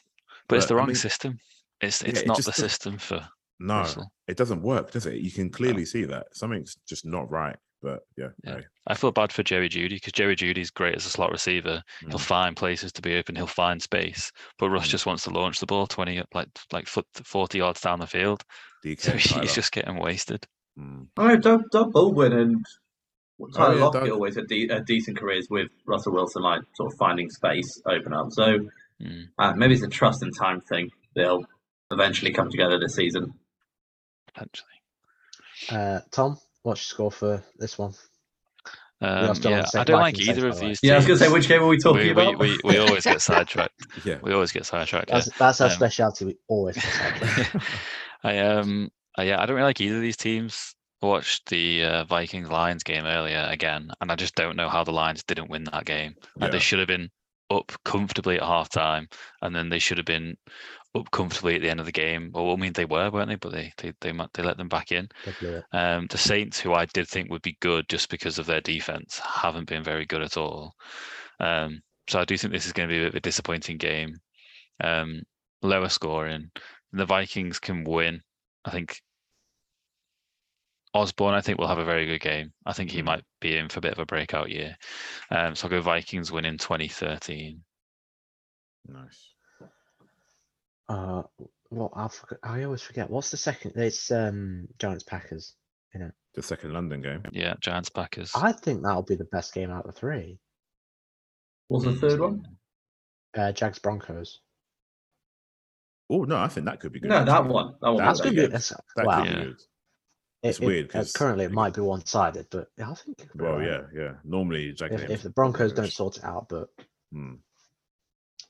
[0.47, 1.39] but it's But, the I wrong mean- system.
[1.82, 3.28] It's Yeah, it's it not just the system for
[3.59, 4.11] No, Russell.
[4.28, 5.15] it doesn't work, does it?
[5.21, 6.28] You can clearly see that.
[6.36, 7.55] Something's just not right.
[7.82, 8.55] But yeah, Yeah.
[8.55, 11.84] hey, I feel bad for Jerry Jeudy because Jerry Jeudy's great as a slot receiver.
[11.99, 12.21] He'll Mm.
[12.21, 13.36] find places to be open.
[13.36, 14.32] He'll find space.
[14.57, 14.91] But Russ Mm.
[14.91, 18.43] just wants to launch the ball twenty like like foot forty yards down the field.
[18.84, 19.41] DK So Tyler.
[19.43, 20.45] he's just getting wasted.
[20.78, 21.07] Mm.
[21.17, 22.65] Oh, Doug, Doug Baldwin and
[23.53, 24.11] Tyler yeah, Lockett Doug.
[24.11, 28.13] always had de- uh, decent careers with Russell Wilson, like sort of finding space, open
[28.13, 28.32] up.
[28.32, 28.67] So
[28.99, 30.89] Mm, uh, maybe it's a trust and time thing.
[31.13, 31.45] They'll
[31.91, 33.34] eventually come together this season.
[34.25, 34.71] potentially.
[35.69, 37.93] Uh, Tom, what's your score for this one?
[38.99, 40.68] Um, yeah, I don't like either of by the way.
[40.70, 40.80] these.
[40.84, 42.39] Yeah, I was going to say, which game are we talking we, about?
[42.39, 43.74] We, we, we always get sidetracked.
[44.03, 44.18] Yeah.
[44.22, 45.09] We always get sidetracked.
[45.09, 45.15] yeah.
[45.15, 46.26] That's that's our Um, specialty.
[46.26, 47.65] We always get sidetracked.
[48.24, 50.76] I um uh, yeah, I don't really like either of these teams.
[51.01, 54.84] I watched the uh, Vikings Lions game earlier again, and I just don't know how
[54.84, 56.15] the Lions didn't win that game.
[56.39, 57.09] Like they should have been
[57.51, 59.07] up comfortably at half time,
[59.43, 60.36] and then they should have been
[60.98, 62.32] up comfortably at the end of the game.
[62.34, 63.36] Well, I mean they were, weren't they?
[63.36, 65.08] But they they they, they let them back in.
[65.26, 65.66] They blew it.
[65.72, 69.20] Um, the Saints, who I did think would be good just because of their defense,
[69.20, 70.76] haven't been very good at all.
[71.39, 73.78] Um, so I do think this is going to be a bit of a disappointing
[73.78, 74.16] game.
[74.84, 75.24] Um,
[75.62, 76.52] lower scoring.
[76.93, 78.22] The Vikings can win.
[78.66, 79.02] I think
[80.93, 82.54] Osborne, I think, will have a very good game.
[82.66, 83.06] I think he Mm.
[83.06, 84.78] might be in for a bit of a breakout year.
[85.30, 87.64] Um, so I'll go Vikings win in 2013.
[88.86, 89.36] Nice.
[90.89, 91.23] Uh,
[91.69, 92.09] well, I
[92.43, 93.09] I always forget.
[93.09, 93.73] What's the second?
[93.75, 95.55] It's um Giants Packers.
[95.93, 96.11] You know.
[96.33, 97.23] The second London game.
[97.31, 98.31] Yeah, Giants Packers.
[98.35, 100.39] I think that'll be the best game out of the three.
[101.67, 102.43] What's the third one?
[103.35, 104.39] Uh, Jags Broncos.
[106.09, 107.09] Oh no, I think that could be good.
[107.09, 107.75] No, that one.
[107.81, 107.97] That one.
[108.03, 109.23] That's that gonna be that's, That wow.
[109.23, 109.61] could be good.
[110.43, 113.29] It's it- weird uh, 'cause- currently it might be one sided, but I think it
[113.29, 113.67] could be Well, alright.
[113.93, 114.13] yeah, yeah.
[114.23, 116.69] Normally, Jack If, if the Broncos don't sort it out, but
[117.11, 117.35] Hmm.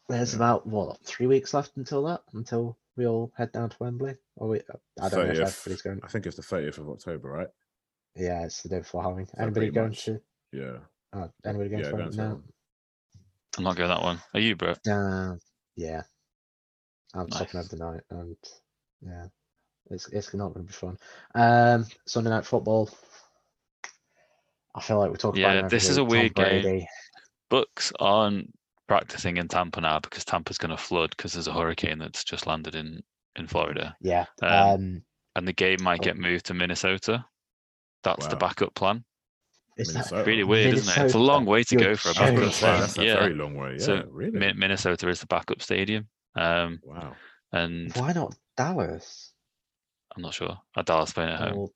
[0.10, 0.38] There's Yeah.
[0.38, 4.16] about what three weeks left until that, until we all head down to Wembley.
[4.36, 4.62] Or we,
[5.01, 5.99] I don't know if 30th everybody's going.
[6.03, 7.47] I think it's the 30th of October, right?
[8.16, 9.28] Yeah, it's the day before Halloween.
[9.28, 10.05] So Anybody going much.
[10.05, 10.22] to?
[10.51, 10.78] Yeah.
[11.14, 12.18] Uh, anybody going Yeah, to going Wembley?
[12.18, 12.43] to No.
[13.58, 14.22] I'm not going that one.
[14.34, 14.76] Are you, bro?
[14.89, 15.36] Uh,
[15.76, 16.03] yeah.
[17.14, 17.66] I'm stopping Nice.
[17.74, 18.36] over the night, and
[19.01, 19.26] yeah,
[19.89, 20.97] it's it's not going to be fun.
[21.34, 22.89] Um, Sunday night football.
[24.76, 25.55] I feel like we talk about.
[25.55, 26.01] Yeah, it this is a.
[26.01, 26.86] Tom weird game.
[27.49, 28.53] Bucs Bucs aren't
[28.88, 32.47] practicing in Tampa now because Tampa's going to flood because there's a hurricane that's just
[32.47, 33.01] landed in
[33.35, 34.25] in Florida, Yeah.
[34.41, 35.03] Um, Um,
[35.35, 36.03] and the game might Oh.
[36.03, 37.23] get moved to Minnesota.
[38.03, 39.03] That's the backup plan.
[39.77, 40.23] is Minnesota.
[40.23, 41.05] Really weird, isn't it?
[41.05, 42.79] It's a long way to You're go for a I was backup plan.
[42.79, 43.73] that's a yeah, very long way.
[43.73, 44.31] Yeah, So, really.
[44.39, 46.07] Mi- Minnesota is the backup stadium.
[46.35, 47.15] Um, wow.
[47.51, 49.33] and Why not Dallas
[50.15, 50.57] I'm not sure.
[50.75, 51.57] Are Dallas playing at home?
[51.57, 51.69] or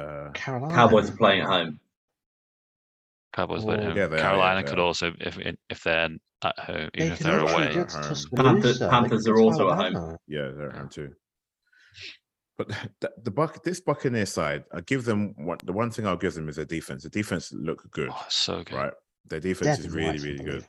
[0.00, 0.72] Uh, Carolina?
[0.72, 1.80] Cowboys are playing at home.
[3.32, 3.96] Cowboys playing at home.
[3.96, 5.36] Yeah, they are, yeah, Carolina could also, if
[5.68, 6.10] if they're
[6.42, 7.68] at home, They even if could they're away.
[7.68, 8.14] At home.
[8.36, 9.96] Panthers- They Panthers are also at home.
[9.96, 10.18] Alabama.
[10.28, 11.10] yeah, they're at home too.
[12.56, 12.68] But
[13.00, 16.34] the, the Buck, this Buccaneer side, I give them what the one thing I'll give
[16.34, 17.02] them is their defense.
[17.04, 18.74] The defense look good, Oh, so good.
[18.76, 18.92] right?
[19.26, 20.64] Their defense is really, really good.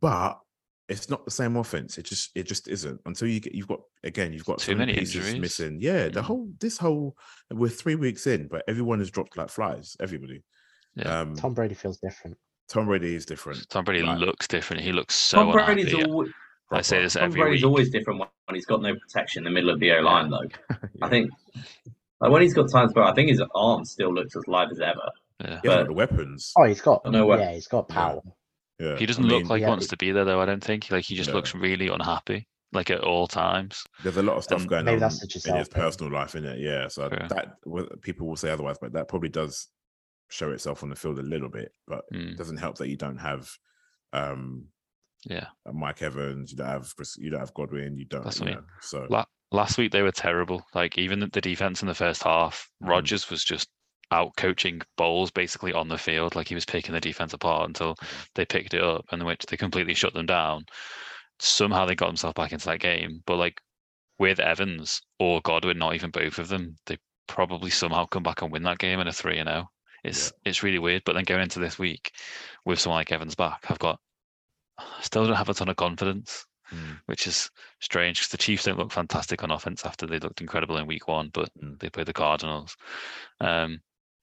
[0.00, 0.38] but
[0.88, 1.96] it's not the same offense.
[1.96, 4.76] It just it just isn't until you get you've got again you've got Too so
[4.78, 5.40] many pieces injuries.
[5.40, 5.78] missing.
[5.80, 6.24] Yeah, the Mm.
[6.24, 7.16] whole this whole
[7.50, 9.96] we're three weeks in, but everyone has dropped like flies.
[10.00, 10.42] Everybody.
[10.96, 11.20] Yeah.
[11.20, 12.36] Um, Tom, Tom Brady feels different.
[12.72, 13.68] Brady is different.
[13.68, 14.82] Tom Brady Like, looks different.
[14.82, 16.10] He looks so Tom Brady's, unhappy.
[16.10, 16.30] always,
[16.72, 17.02] I say proper.
[17.04, 17.68] this Tom every Brady's week.
[17.68, 20.30] always different when when he's got no protection in the middle of the O line,
[20.30, 20.40] though.
[20.70, 20.76] Yeah.
[21.02, 21.30] I think
[22.20, 24.80] like, when he's got time to I think his arm still looks as live as
[24.80, 25.08] ever.
[25.40, 25.46] Yeah.
[25.46, 26.52] he hasn't but- got the weapons.
[26.56, 27.02] Oh, he's got.
[27.04, 28.20] I know what- Yeah, he's got power.
[28.80, 30.40] Yeah, He doesn't mean, look like he wants to be there though.
[30.40, 30.90] I don't think.
[30.90, 31.36] Like he just No.
[31.36, 33.84] looks really unhappy, like at all times.
[34.02, 35.64] There's a lot of stuff Um, going maybe on that's in his thing.
[35.70, 36.58] personal life, in it.
[36.58, 37.28] Yeah, so Fair.
[37.30, 39.68] that people will say otherwise, but that probably does
[40.28, 41.72] show itself on the field a little bit.
[41.86, 43.48] But Mm, it doesn't help that you don't have
[44.12, 44.68] um
[45.26, 45.46] yeah.
[45.66, 48.24] uh, Mike Evans, you don't have Chris, you don't have Godwin, you don't.
[48.24, 50.64] That's you know, so La- last week they were terrible.
[50.74, 52.88] Like even the, the defense in the first half, Mhm.
[52.88, 53.68] Rodgers was just
[54.10, 56.34] out coaching Bowles basically on the field.
[56.36, 57.96] Like he was picking the defense apart until
[58.34, 60.66] they picked it up, and which they completely shut them down.
[61.38, 63.60] Somehow they got themselves back into that game, but like
[64.18, 68.52] with Evans or Godwin, not even both of them, they probably somehow come back and
[68.52, 69.68] win that game in a three and zero.
[70.04, 71.02] It's it's really weird.
[71.04, 72.12] But then going into this week
[72.64, 73.98] with someone like Evans back, I've got
[74.78, 77.50] I still don't have a ton of confidence mm, which is
[77.80, 81.08] strange because the Chiefs don't look fantastic on offense after they looked incredible in week
[81.08, 81.78] one, but Mm.
[81.80, 82.76] they play the Cardinals.
[83.40, 83.80] Um,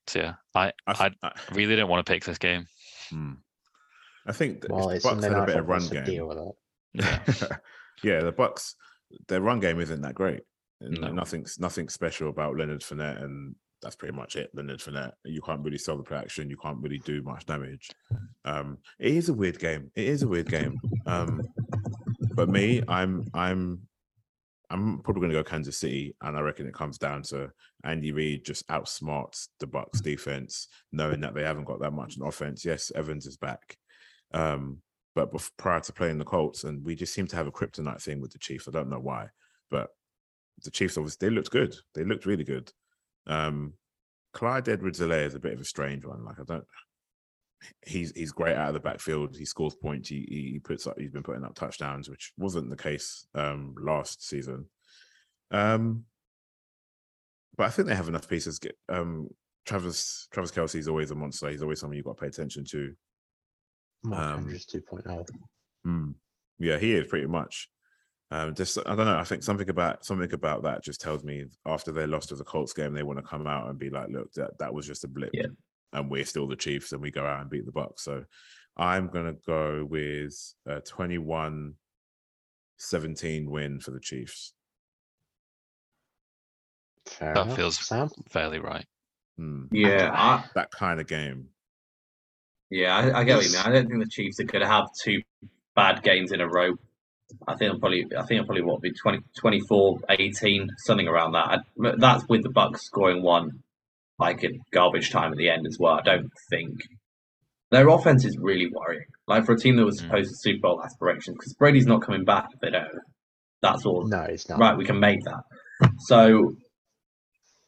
[0.08, 2.68] so yeah, I, I, I th- I, really don't want to pick this game.
[3.12, 3.38] mm.
[4.26, 6.04] I think that Well, it's the Bucs Sunday had a night better football, run game.
[6.04, 6.56] deal with it.
[6.94, 7.58] Yeah.
[8.04, 8.74] yeah, the Bucs,
[9.28, 10.42] their run game isn't that great.
[10.80, 11.12] No.
[11.12, 14.52] Nothing's nothing special about Leonard Fournette, and that's pretty much it.
[14.54, 15.14] Leonard Fournette.
[15.26, 16.50] You can't really sell the play action.
[16.50, 17.90] You can't really do much damage.
[18.46, 19.92] Um, it is a weird game.
[19.96, 20.80] It is a weird game.
[21.06, 21.42] Um,
[22.36, 23.82] but me, I'm I'm
[24.70, 27.52] I'm probably going to go Kansas City, and I reckon it comes down to
[27.84, 32.24] Andy Reid just outsmarts the Bucs defense, knowing that they haven't got that much in
[32.24, 32.64] offense.
[32.64, 33.78] Yes, Evans is back,
[34.34, 34.78] um,
[35.14, 38.02] but bef- prior to playing the Colts, and we just seem to have a kryptonite
[38.02, 38.68] thing with the Chiefs.
[38.68, 39.28] I don't know why,
[39.70, 39.90] but
[40.64, 41.76] the Chiefs obviously they looked good.
[41.94, 42.72] They looked really good.
[43.28, 43.74] Um,
[44.34, 46.24] Clyde Edwards-Helaire is a bit of a strange one.
[46.26, 46.66] Like I don't.
[47.86, 49.38] He's he's great out of the backfield.
[49.38, 50.10] He scores points.
[50.10, 51.00] He he puts up.
[51.00, 54.66] He's been putting up touchdowns, which wasn't the case um last season.
[55.52, 56.06] Um,
[57.58, 58.58] but I think they have enough pieces.
[58.58, 59.28] Get um
[59.66, 61.50] Travis Travis Kelce is always a monster.
[61.50, 62.94] He's always someone you've got to pay attention to.
[64.04, 65.28] Mark Um, Andrews 2.0.
[65.86, 66.16] Mm.
[66.58, 67.70] Yeah, he is pretty much.
[68.34, 69.18] Um, just I don't know.
[69.18, 72.46] I think something about something about that just tells me after they lost to the
[72.46, 75.04] Colts game, they want to come out and be like, "Look, that that was just
[75.04, 75.48] a blip, Yeah.
[75.94, 78.24] and we're still the Chiefs, and we go out and beat the Bucs." So,
[78.78, 80.34] I'm gonna go with
[80.66, 81.74] a 21-17
[83.50, 84.54] win for the Chiefs.
[87.08, 87.58] Fair That enough.
[87.58, 88.10] feels Sam.
[88.30, 88.86] fairly right.
[89.40, 89.68] Mm.
[89.72, 91.50] Yeah, I, That kind of game.
[92.70, 93.62] yeah, I, I get what you mean.
[93.66, 95.22] I don't think the Chiefs are going to have two
[95.76, 96.76] bad games in a row.
[97.48, 101.34] I think I'm probably, I think I'm probably what be 20, 24, 18, something around
[101.34, 101.60] that.
[101.80, 103.64] I, that's with the Bucs scoring one
[104.20, 105.94] like in garbage time at the end as well.
[105.96, 106.74] I don't think
[107.72, 109.06] their offense is really worrying.
[109.28, 110.06] Like for a team that was Mm.
[110.06, 112.48] supposed to Super Bowl aspirations, because Brady's not coming back.
[112.62, 112.88] They don't.
[113.62, 114.08] That's all.
[114.08, 114.60] No, it's not.
[114.60, 115.90] Right, we can make that.
[116.08, 116.56] So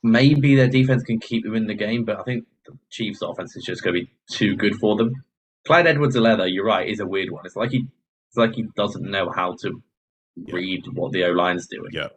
[0.04, 3.56] maybe their defense can keep them in the game, but I think the Chiefs' offense
[3.56, 5.12] is just going to be too good for them.
[5.66, 7.46] Clyde Edwards-Helaire, you're right, is a weird one.
[7.46, 7.88] It's like he,
[8.34, 9.84] it's like he doesn't know how to
[10.36, 10.56] Yeah.
[10.56, 11.92] read what the O line's doing.
[11.92, 12.08] Yeah,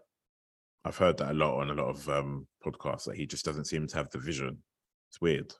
[0.87, 3.05] I've heard that a lot on a lot of um, podcasts.
[3.05, 4.63] That he just doesn't seem to have the vision.
[5.11, 5.53] It's weird.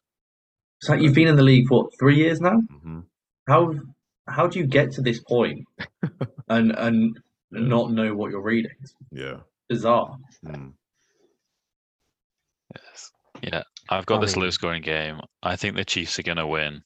[0.81, 2.59] It's like you've been in the league for what, three years now.
[2.83, 3.01] hmm
[3.47, 3.75] How
[4.29, 5.61] how do you get to this point
[6.49, 7.19] and and
[7.53, 7.61] Yeah.
[7.61, 8.73] not know what you're reading?
[9.13, 9.41] Yeah.
[9.69, 10.17] bizarre.
[10.45, 10.73] Mm.
[12.75, 13.13] Yes.
[13.43, 15.21] Yeah, I've got I this low scoring game.
[15.43, 16.83] I think the Chiefs are going to win,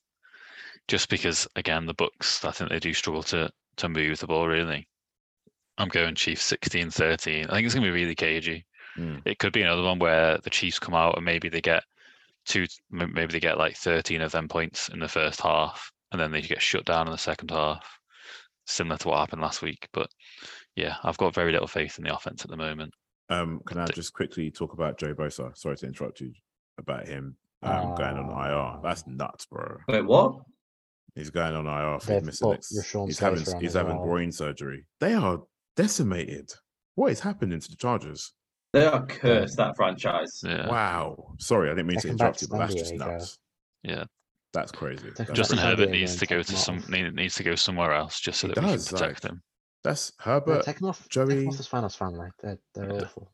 [0.88, 2.44] just because again the Bucs.
[2.44, 3.48] I think they do struggle to
[3.80, 4.86] to move the ball really.
[5.78, 7.46] I'm going Chiefs 16-13.
[7.48, 8.66] I think it's going to be really cagey.
[8.98, 9.22] Mm.
[9.24, 11.84] It could be another one where the Chiefs come out and maybe they get
[12.44, 16.32] two, maybe they get like 13 of them points in the first half, and then
[16.32, 17.98] they get shut down in the second half,
[18.66, 19.88] similar to what happened last week.
[19.92, 20.10] But
[20.76, 22.92] yeah, I've got very little faith in the offense at the moment.
[23.30, 25.56] Um, can I just quickly talk about Joe Bosa?
[25.56, 26.32] Sorry to interrupt you
[26.78, 28.80] about him um, going on IR.
[28.82, 29.76] That's nuts, bro.
[29.88, 30.40] Wait, what?
[31.14, 32.48] He's going on IR for They've missing.
[32.50, 32.64] put
[33.08, 34.04] he's having Slater he's having well.
[34.04, 34.86] groin surgery.
[35.00, 35.40] They are
[35.76, 36.50] decimated.
[36.94, 38.32] What is happening to the Chargers?
[38.72, 40.40] They are cursed that franchise.
[40.44, 41.34] Yeah, Wow.
[41.38, 43.06] Sorry, I didn't mean to interrupt you, but that's just Diego.
[43.12, 43.38] nuts.
[43.82, 44.04] yeah.
[44.52, 45.10] That's crazy.
[45.16, 45.70] That's Justin crazy.
[45.70, 48.54] Herbert needs to go to him some needs to go somewhere else just so He
[48.54, 49.42] that does, we can protect like, him.
[49.84, 51.08] That's Herbert, take him off.
[51.08, 52.28] Joey, him off the Spanos family.
[52.42, 53.02] They're, they're Yeah.
[53.02, 53.32] awful.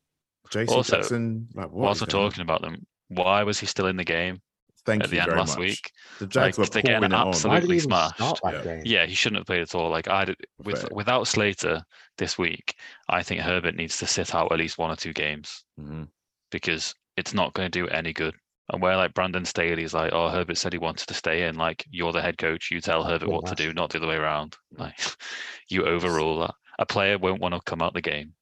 [0.50, 0.74] J.C.
[0.74, 1.48] Also, Jackson.
[1.54, 4.40] Like, what Whilst is we're talking about them, why was he still in the game
[4.86, 5.58] Thank at you the end very last much.
[5.58, 5.90] week?
[6.20, 7.26] The Jags Like, were they're getting pouring it on.
[7.26, 8.16] Why did absolutely he even smashed.
[8.16, 8.62] start that Yeah.
[8.76, 8.82] game?
[8.86, 9.90] Yeah, he shouldn't have played at all.
[9.90, 10.88] Like I did, with Fair.
[10.92, 11.82] without Slater
[12.18, 12.74] this week,
[13.08, 16.08] I think Herbert needs to sit out at least one or two games Mhm.
[16.50, 18.34] because it's not going to do any good.
[18.72, 21.56] And where like Brandon Staley's like, oh, Herbert said he wanted to stay in.
[21.56, 24.08] Like you're the head coach, you tell Herbert Good what to do, not the other
[24.08, 24.56] way around.
[24.72, 24.98] Like
[25.68, 26.54] you overrule that.
[26.78, 28.34] A player won't want to come out the game.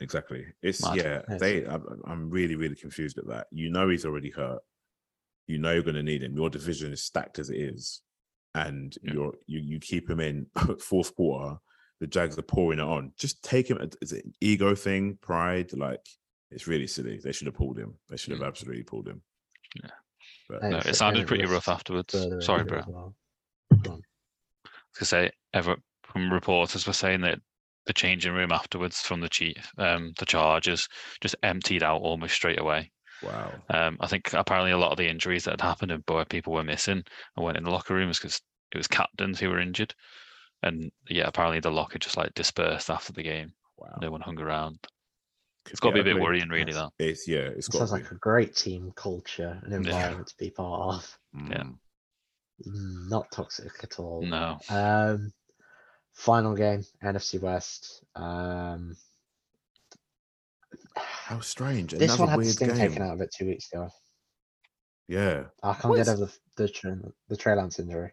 [0.00, 0.46] Exactly.
[0.62, 0.96] It's Mad.
[0.96, 1.36] yeah.
[1.38, 1.64] They.
[1.66, 3.46] I'm, I'm really, really confused at that.
[3.52, 4.60] You know he's already hurt.
[5.46, 6.36] You know you're going to need him.
[6.36, 8.00] Your division is stacked as it is,
[8.54, 9.14] and Yeah.
[9.14, 10.46] you're you you keep him in
[10.80, 11.56] fourth quarter.
[12.00, 13.12] The Jags are pouring it on.
[13.16, 13.78] Just take him.
[14.00, 15.18] Is it an ego thing?
[15.22, 15.72] Pride?
[15.72, 16.00] Like
[16.50, 17.18] it's really silly.
[17.22, 17.94] They should have pulled him.
[18.08, 18.46] They should have Mm.
[18.48, 19.22] absolutely pulled him.
[19.82, 19.90] Yeah.
[20.48, 22.12] But No, it it sounded pretty rough afterwards.
[22.44, 22.78] Sorry, bro.
[22.80, 23.14] as well.
[23.82, 24.02] Go on.
[24.96, 27.38] to say ever from reporters were saying that
[27.86, 30.86] the changing room afterwards from the chief um the charges
[31.22, 32.92] just emptied out almost straight away
[33.22, 33.52] wow.
[33.70, 36.52] um i think apparently a lot of the injuries that had happened and where people
[36.52, 37.02] were missing
[37.36, 38.40] and went in the locker rooms because
[38.72, 39.94] it was captains who were injured
[40.62, 43.98] and yeah apparently the locker just like dispersed after the game Wow.
[44.00, 44.78] no one hung around
[45.70, 46.22] it's got to be a bit ugly.
[46.22, 46.76] worrying really Yes.
[46.76, 47.38] that It's yeah.
[47.40, 49.78] It's It got sounds like a great team culture and Yeah.
[49.90, 51.18] environment to be part of.
[51.50, 51.62] yeah.
[51.62, 51.78] Mm.
[52.66, 54.22] Mm, Not toxic at all.
[54.22, 55.32] no Um,
[56.14, 58.02] final game, NFC West.
[58.14, 58.96] Um,
[60.96, 61.92] How strange.
[61.92, 62.76] this one had the weird sting game.
[62.76, 63.88] taken out of it two weeks ago.
[65.08, 65.44] Yeah.
[65.62, 66.94] I can't What get over the the, Trey-
[67.28, 68.12] the Trey Lance injury.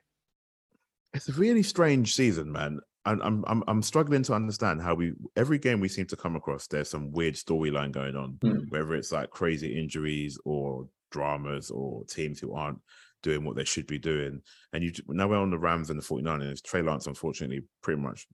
[1.13, 2.79] It's a really strange season, man.
[3.05, 6.35] And I'm I'm I'm struggling to understand how we every game we seem to come
[6.35, 8.57] across there's some weird storyline going on, Hmm.
[8.69, 12.79] whether it's like crazy injuries or dramas or teams who aren't
[13.23, 14.41] doing what they should be doing.
[14.73, 16.61] And you now we're on the Rams and the 49ers.
[16.63, 18.27] Trey Lance unfortunately pretty much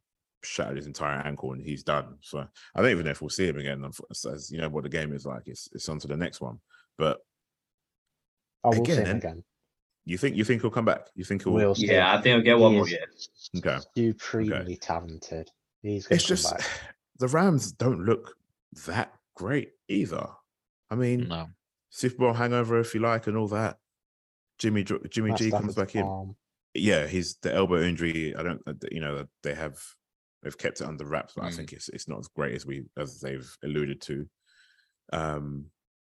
[0.45, 2.17] shattered his entire ankle and he's done.
[2.21, 2.39] So
[2.75, 3.83] I don't even know if we'll see him again.
[4.09, 5.43] As you know what the game is like.
[5.47, 6.59] It's it's on to the next one.
[6.97, 7.19] But
[8.63, 9.43] Oh, we'll see Again, him again.
[10.05, 11.07] you think you think he'll come back?
[11.15, 11.75] You think he'll We'll.
[11.77, 13.05] Yeah, I think I'll get one He more is year.
[13.57, 13.77] Okay.
[13.95, 15.51] Supremely talented.
[15.83, 16.65] He's going it's just back.
[17.19, 18.35] the Rams don't look
[18.87, 20.27] that great either.
[20.89, 21.47] I mean, no
[21.89, 23.77] Super Bowl hangover, if you like, and all that.
[24.57, 26.03] Jimmy Jimmy Matt G comes back in.
[26.03, 26.35] arm.
[26.73, 28.35] Yeah, he's the elbow injury.
[28.35, 29.79] I don't, uh, you know, they have
[30.45, 31.55] they've kept it under wraps, but I Mm.
[31.55, 34.25] think it's it's not as great as we as they've alluded to.
[35.11, 35.65] Um,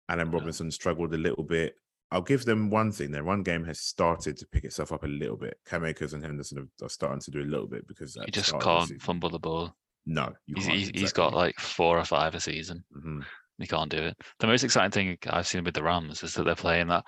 [0.09, 1.73] Allen Robinson struggled a little bit.
[2.11, 3.09] I'll give them one thing.
[3.11, 5.57] Their run game has started to pick itself up a little bit.
[5.65, 8.51] Cam Akers and Henderson are, are starting to do a little bit because You just
[8.51, 9.75] the can't season- fumble the ball.
[10.05, 12.83] No, He's, he's, he's got like four or five a season.
[12.95, 13.25] Mhm.
[13.57, 14.15] He can't do it.
[14.39, 17.05] The most exciting thing I've seen with the Rams is that they're playing that.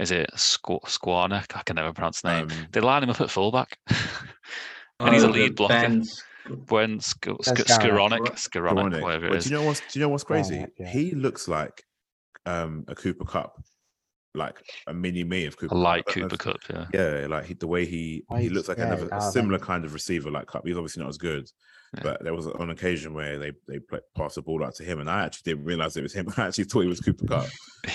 [0.00, 1.54] Is it Squ- Squarnick?
[1.54, 2.50] I can never pronounce the name.
[2.50, 3.78] Um, they line him up at fullback,
[4.98, 5.74] and he's a Oh, lead blocker.
[5.74, 6.24] Ben's-
[6.68, 8.12] When Sk- Sk- That's Garrett.
[8.12, 9.44] Skironic, Skironic, whatever it is.
[9.44, 10.66] Do you know what's do you know what's crazy?
[10.86, 11.82] He looks like
[12.46, 13.62] um a Cooper Kupp,
[14.34, 15.74] like a mini me of Cooper.
[15.74, 16.86] a light I Cooper Kupp, yeah.
[16.94, 19.92] Yeah, like he, the way he he looks like yeah, another a similar kind of
[19.92, 20.66] receiver like Kupp.
[20.66, 21.48] He's obviously not as good,
[21.96, 22.00] Yeah.
[22.04, 25.00] but there was on occasion where they they play, passed the ball out to him,
[25.00, 26.28] and I actually didn't realize it was him.
[26.36, 27.46] I actually thought it was Cooper Kupp.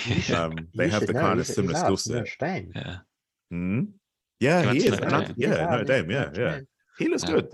[0.07, 0.41] yeah.
[0.45, 2.27] Um, they You have the know, kind of he's- he's similar skill set.
[2.75, 2.97] Yeah.
[3.51, 3.81] Hmm?
[4.39, 4.99] Yeah, He he is.
[4.99, 5.33] Notre Dame.
[5.37, 6.11] yeah, He's Notre Dame.
[6.11, 6.59] Yeah, yeah.
[6.99, 7.31] He looks Yeah.
[7.31, 7.47] good.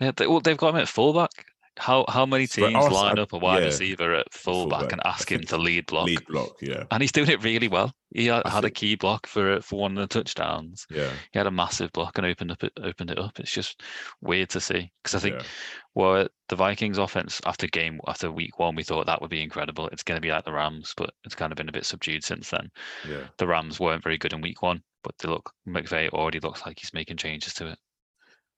[0.00, 0.12] Yeah.
[0.16, 1.30] They, well, they've got him at fullback.
[1.78, 4.92] How how many teams line up a wide yeah, receiver at fullback, fullback.
[4.92, 6.06] and ask him to lead block?
[6.06, 6.56] Lead block.
[6.60, 7.92] Yeah, And he's doing it really well.
[8.12, 10.86] He had, had a key block for for one of the touchdowns.
[10.90, 13.38] yeah, He had a massive block and opened up it opened it up.
[13.38, 13.82] It's just
[14.20, 15.46] weird to see because I think yeah.
[15.94, 19.42] well uh, the Vikings offense after game after week one we thought that would be
[19.42, 19.86] incredible.
[19.88, 22.24] It's going to be like the Rams, but it's kind of been a bit subdued
[22.24, 22.70] since then.
[23.08, 23.28] yeah.
[23.36, 26.80] The Rams weren't very good in week one, but they look McVay already looks like
[26.80, 27.78] he's making changes to it.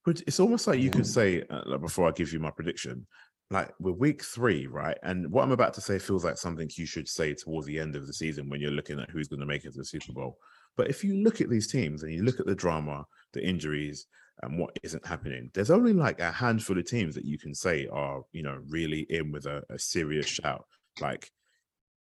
[0.05, 3.05] But it's almost like you could say, uh, like before I give you my prediction,
[3.51, 4.97] like we're week three, right?
[5.03, 7.95] And what I'm about to say feels like something you should say towards the end
[7.95, 10.13] of the season when you're looking at who's going to make it to the Super
[10.13, 10.37] Bowl.
[10.77, 14.07] But if you look at these teams and you look at the drama, the injuries,
[14.41, 17.87] and what isn't happening, there's only like a handful of teams that you can say
[17.91, 20.65] are, you know, really in with a, a serious shout.
[20.99, 21.29] Like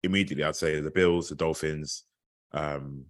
[0.04, 2.04] immediately, I'd say the Bills, the Dolphins,
[2.54, 3.06] um,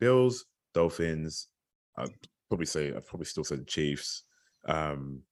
[0.00, 1.48] Bills, Dolphins.
[1.96, 2.10] I'd
[2.48, 4.24] probably say I'd probably still say the Chiefs,
[4.66, 5.22] um,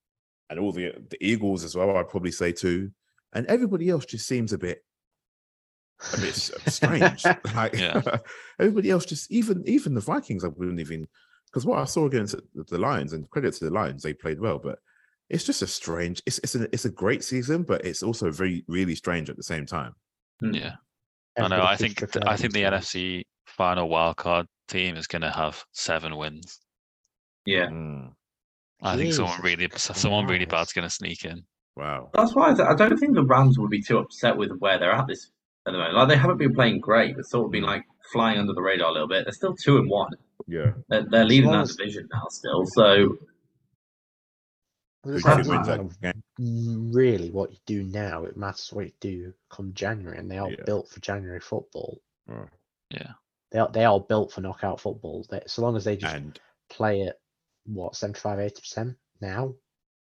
[0.51, 1.97] and all the the Eagles as well.
[1.97, 2.91] I'd probably say too,
[3.33, 4.85] and everybody else just seems a bit
[6.15, 6.35] a bit
[6.67, 7.25] strange.
[7.55, 8.03] Like Yeah.
[8.61, 11.07] everybody else, just even even the Vikings, I wouldn't even
[11.47, 14.41] because what I saw against the- the Lions, and credit to the Lions, they played
[14.41, 14.79] well, but
[15.29, 16.23] it's just a strange.
[16.27, 19.43] It's it's a it's a great season, but it's also very really strange at the
[19.43, 19.95] same time.
[20.41, 20.55] Hmm.
[20.55, 20.75] Yeah.
[21.39, 21.63] I know.
[21.63, 22.63] I think th- I think the.
[22.63, 26.59] NFC final wildcard team is going to have seven wins.
[27.45, 27.67] Yeah.
[27.67, 28.13] Mm,
[28.83, 30.51] I think someone really someone really Christ.
[30.51, 31.45] bad's going to sneak in.
[31.77, 32.11] wow.
[32.15, 34.79] That's why I, th- I don't think the Rams would be too upset with where
[34.79, 35.31] they're at this
[35.67, 35.95] at the moment.
[35.95, 38.91] Like they haven't been playing great, but sort of been like flying under the radar
[38.91, 39.25] a little bit.
[39.25, 40.11] They're still two and one.
[40.49, 40.73] Yeah.
[40.89, 42.67] They're, they're leading that as- division now still.
[42.67, 43.17] So
[45.05, 46.23] Who do you That's think wins not that game?
[46.93, 48.25] really what you do now.
[48.25, 50.65] It matters what you do come January, and they are Yeah.
[50.67, 52.01] built for January football.
[52.31, 52.47] Oh,
[53.51, 55.27] They are they are built for knockout football.
[55.31, 56.39] They, so long as they just And
[56.71, 57.21] play it,
[57.65, 59.55] what 75 80 percent now,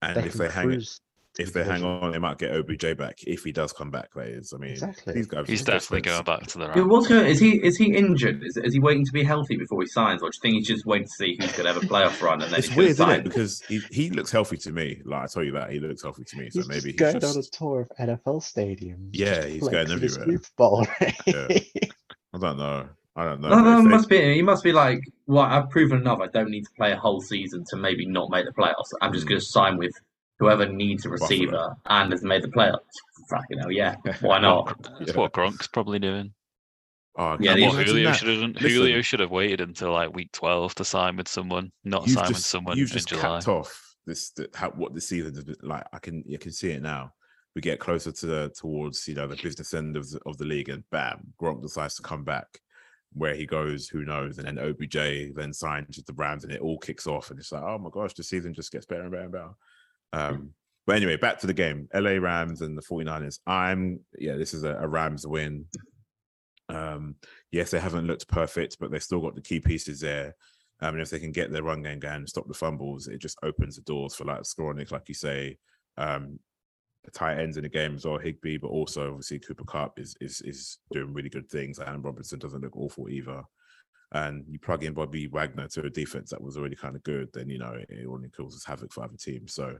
[0.02, 1.00] and they if they hang cruise.
[1.38, 4.12] if the they hang on, they might get OBJ back if he does come back.
[4.14, 5.14] That is, I mean, Exactly.
[5.14, 5.46] these guys.
[5.48, 6.90] He's definitely guys- going back to the Yeah, Rams.
[6.90, 7.26] what's going?
[7.26, 8.42] Is he is he injured?
[8.44, 10.66] Is, is he waiting to be healthy before he signs, or do you think he's
[10.68, 12.76] just waiting to see who's going to have a playoff run and then It's he's
[12.76, 13.48] weird, going isn't to it?
[13.48, 13.58] sign?
[13.58, 15.00] Because he, he looks healthy to me.
[15.04, 16.50] Like I tell you that he looks healthy to me.
[16.50, 19.10] So He's maybe he's going he's on a tour of NFL stadiums.
[19.12, 20.26] Yeah, just he's playing going for everywhere.
[20.38, 20.86] Super Bowl.
[21.26, 21.48] Yeah.
[22.34, 22.88] I don't know.
[23.16, 23.48] I don't know.
[23.48, 24.34] No, no, if it they- must be.
[24.34, 26.20] He must be like, well, I've proven enough.
[26.20, 28.90] I don't need to play a whole season to maybe not make the playoffs.
[29.00, 29.30] I'm just Mm.
[29.30, 29.92] going to sign with
[30.38, 31.28] whoever needs a Buffalo.
[31.28, 32.78] receiver and has made the playoffs.
[33.30, 33.96] Fucking hell, yeah.
[34.20, 34.76] Why not?
[34.98, 35.16] That's Yeah.
[35.20, 36.34] what Gronk's probably doing.
[37.18, 38.36] Oh, Yeah, can these- What Julio should have.
[38.50, 38.54] Listen.
[38.68, 42.28] Julio should have waited until like week twelve to sign with someone, not You've sign
[42.28, 43.22] with someone you've in just July.
[43.38, 45.84] capped off this the, how, what the season has been like.
[45.94, 47.12] I can you can see it now.
[47.54, 50.44] We get closer to the towards you know the business end of the, of the
[50.44, 52.60] league, and bam, Gronk decides to come back.
[53.16, 54.38] Where he goes, who knows?
[54.38, 57.30] And then OBJ then signs with the Rams, and it all kicks off.
[57.30, 59.50] And it's like, oh my gosh, the season just gets better and better and better.
[60.12, 60.50] Um,
[60.86, 61.88] but anyway, back to the game.
[61.94, 63.40] LA Rams and the 49ers.
[63.46, 65.66] I'm yeah, this is a, a Rams win.
[66.68, 67.16] Um,
[67.50, 70.36] yes, they haven't looked perfect, but they've still got the key pieces there.
[70.80, 73.18] Um, and if they can get their run game going and stop the fumbles, it
[73.18, 75.56] just opens the doors for like Skowronek, like you say,
[75.96, 76.38] um,
[77.12, 80.40] tight ends in the game as well, Higbee, but also obviously Cooper Kupp is is
[80.42, 81.78] is doing really good things.
[81.78, 83.42] And Robinson doesn't look awful either.
[84.12, 87.28] And you plug in Bobby Wagner to a defense that was already kind of good,
[87.32, 89.54] then you know it, it only causes havoc for other teams.
[89.54, 89.76] So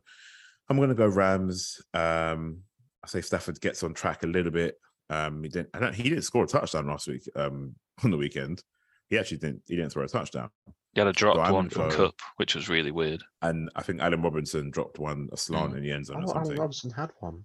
[0.69, 1.81] I'm to go Rams.
[1.95, 2.59] Um,
[3.05, 4.77] I say Stafford gets on track a little bit.
[5.11, 5.71] Um, he didn't.
[5.75, 7.29] I don't, he didn't score a touchdown last week.
[7.37, 8.63] Um, on the weekend,
[9.09, 9.63] he actually didn't.
[9.67, 10.51] He didn't throw a touchdown.
[10.95, 13.23] He had a dropped I'm one from go- Kupp, which was really weird.
[13.43, 16.35] And I think Allen Robinson dropped one a slant in the end zone Oh, or
[16.37, 16.61] Allen something.
[16.61, 17.45] Robinson had one.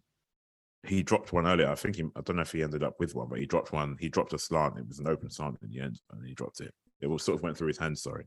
[0.88, 1.68] he dropped one earlier.
[1.70, 3.74] I think he, I don't know if he ended up with one, but he dropped
[3.74, 3.98] one.
[4.00, 4.78] He dropped a slant.
[4.80, 6.74] It was an open slant in the end, and he dropped it.
[7.02, 8.02] It was sort of went through his hands.
[8.02, 8.26] Sorry.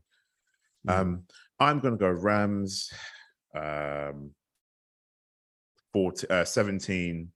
[0.87, 1.23] Um,
[1.59, 2.91] I'm going to go Rams.
[3.55, 4.31] Um,
[5.93, 7.31] 14, uh, 17,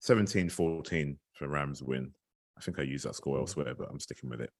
[0.00, 2.12] 17 14 for Rams win.
[2.56, 4.50] I think I used that score elsewhere, but I'm sticking with it.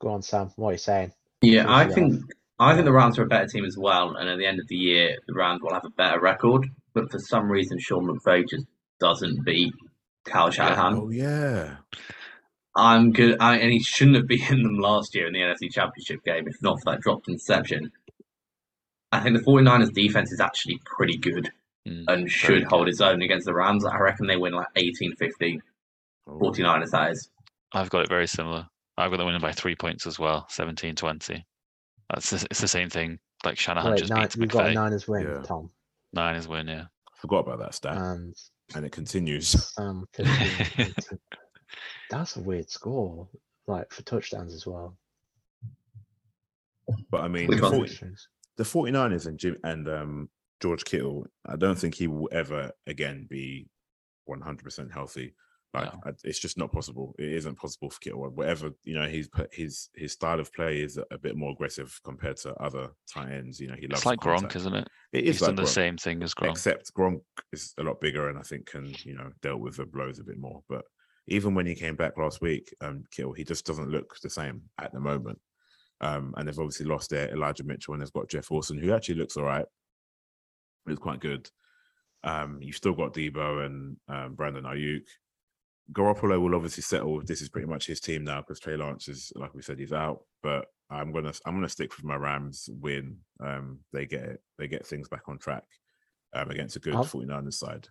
[0.00, 0.50] Go on, Sam.
[0.56, 1.12] What are you saying?
[1.42, 2.22] Yeah, I it think
[2.58, 4.68] I think the Rams are a better team as well, and at the end of
[4.68, 6.66] the year, the Rams will have a better record.
[6.94, 8.66] But for some reason, Sean McVay just
[9.00, 9.72] doesn't beat
[10.24, 10.94] Kyle Shanahan.
[10.94, 11.76] Oh yeah,
[12.76, 16.24] I'm good, I, and he shouldn't have beaten them last year in the NFC Championship
[16.24, 17.92] game if not for that dropped interception.
[19.10, 21.50] I think the 49ers defense is actually pretty good
[21.88, 23.84] Mm, and should very hold its own against the Rams.
[23.84, 25.62] I reckon they win like 18 15.
[26.26, 27.30] Oh, 49ers, that is.
[27.72, 28.66] I've got it very similar.
[28.98, 31.42] I've got them winning by three points as well, 17-20.
[32.10, 33.18] That's the, it's the same thing.
[33.44, 34.74] Like Shanahan Wait, just nine, beats you've got a McVay.
[34.74, 35.42] Niners win, Yeah.
[35.42, 35.70] Tom.
[36.12, 36.84] Niners win, yeah.
[37.14, 38.34] forgot about that stat, And
[38.74, 39.48] and it continues.
[39.74, 40.94] Sam 15,
[42.10, 43.28] That's a weird score,
[43.66, 44.96] like for touchdowns as well.
[47.10, 47.98] But I mean, the, 40,
[48.56, 50.28] the 49ers and Jim and um,
[50.60, 53.68] George Kittle, I don't think he will ever again be
[54.28, 55.34] 100% healthy.
[55.80, 56.00] Like No.
[56.06, 57.14] I, it's just not possible.
[57.18, 58.28] It isn't possible for Kittle.
[58.30, 61.98] Whatever you know, he's put his his style of play is a, bit more aggressive
[62.04, 63.60] compared to other tight ends.
[63.60, 64.88] You know, he loves It's like Gronk, isn't it?
[65.12, 66.50] It He's like done the Gronk, same thing as Gronk.
[66.50, 67.20] except Gronk
[67.52, 70.24] is a lot bigger and I think can you know dealt with the blows a
[70.24, 70.62] bit more.
[70.68, 70.84] But
[71.28, 74.62] even when he came back last week, um, Kittle, he just doesn't look the same
[74.80, 75.38] at the moment.
[76.00, 79.16] Um, and they've obviously lost their Elijah Mitchell and they've got Jeff Wilson, who actually
[79.16, 79.66] looks all right.
[80.86, 81.50] It's quite good.
[82.24, 85.02] Um, you've still got Deebo and um, Brandon Aiyuk.
[85.92, 87.22] Garoppolo will obviously settle.
[87.24, 89.92] This is pretty much his team now because Trey Lance is, like we said, he's
[89.92, 90.20] out.
[90.42, 93.18] But I'm gonna I'm gonna stick with my Rams win.
[93.40, 94.42] Um, they get it.
[94.58, 95.64] They get things back on track
[96.34, 97.88] um, against a good I'll- 49ers side.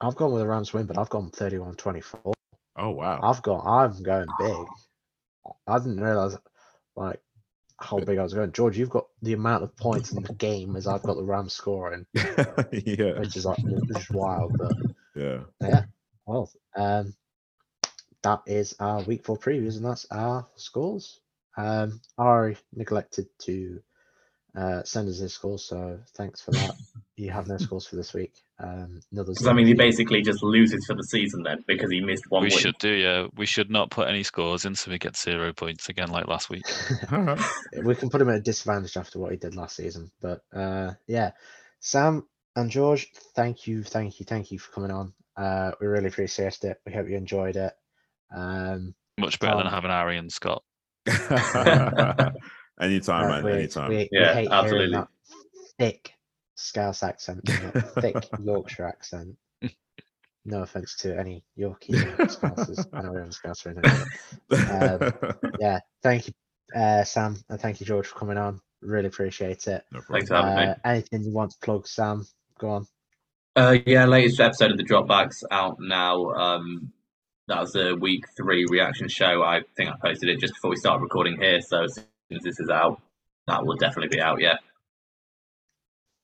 [0.00, 2.34] I've gone with a Rams win, but I've gone 31 24.
[2.76, 3.20] Oh wow!
[3.22, 4.66] I've got, I'm going big.
[5.66, 6.36] I didn't realize
[6.96, 7.20] like
[7.80, 8.52] how big I was going.
[8.52, 11.52] George, you've got the amount of points in the game as I've got the Rams
[11.54, 14.56] scoring, yeah, which is like which is wild.
[14.58, 14.72] But
[15.14, 15.40] yeah.
[15.60, 15.84] yeah,
[16.26, 17.14] well, um,
[18.22, 21.20] that is our week four previews, and that's our scores.
[21.56, 23.80] Um, I neglected to
[24.56, 26.74] uh, send us his scores, so thanks for that.
[27.16, 28.32] you have no scores for this week.
[28.58, 32.00] Um, another Because I mean, he basically just loses for the season then because he
[32.00, 32.58] missed one we win.
[32.58, 33.26] should do, yeah.
[33.36, 36.50] We should not put any scores in so we get zero points again like last
[36.50, 36.64] week.
[37.82, 40.10] we can put him at a disadvantage after what he did last season.
[40.20, 41.32] But uh, yeah,
[41.80, 45.12] Sam and George, thank you, thank you, thank you for coming on.
[45.36, 46.80] Uh, we really appreciate it.
[46.86, 47.72] We hope you enjoyed it.
[48.34, 50.62] Um, Much better than having Ari and Scott.
[51.06, 52.34] anytime,
[52.80, 53.44] uh, man.
[53.44, 53.90] we, Anytime.
[53.90, 54.94] we, we Yeah, hate absolutely.
[54.96, 55.08] that
[55.78, 56.12] thick
[56.56, 59.36] Scouse accent, that thick Yorkshire accent.
[60.46, 61.94] No offense to any Yorkie
[62.28, 62.86] Scousers.
[62.92, 63.86] I know we have a Scouser in it.
[65.40, 66.34] Um, yeah, thank you,
[66.78, 68.60] uh, Sam, and thank you, George, for coming on.
[68.82, 69.86] Really appreciate it.
[69.90, 70.62] no Thanks for having me.
[70.64, 72.26] Uh, anything you want to plug, Sam?
[72.58, 72.86] Go on.
[73.56, 76.30] Uh, yeah, latest episode of the Dropbacks out now.
[76.32, 76.92] Um,
[77.46, 79.42] that was a week three reaction show.
[79.42, 81.60] I think I posted it just before we started recording here.
[81.60, 83.00] So as soon as this is out,
[83.46, 84.40] that will definitely be out.
[84.40, 84.56] Yeah.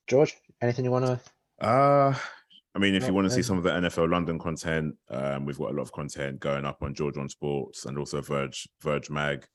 [0.09, 1.65] George, anything you want to?
[1.65, 2.15] Uh
[2.75, 5.59] I mean, if you want to see some of the NFL London content, um, we've
[5.59, 9.11] got a lot of content going up on George on Sports and also Verge Verge
[9.11, 9.47] Mag.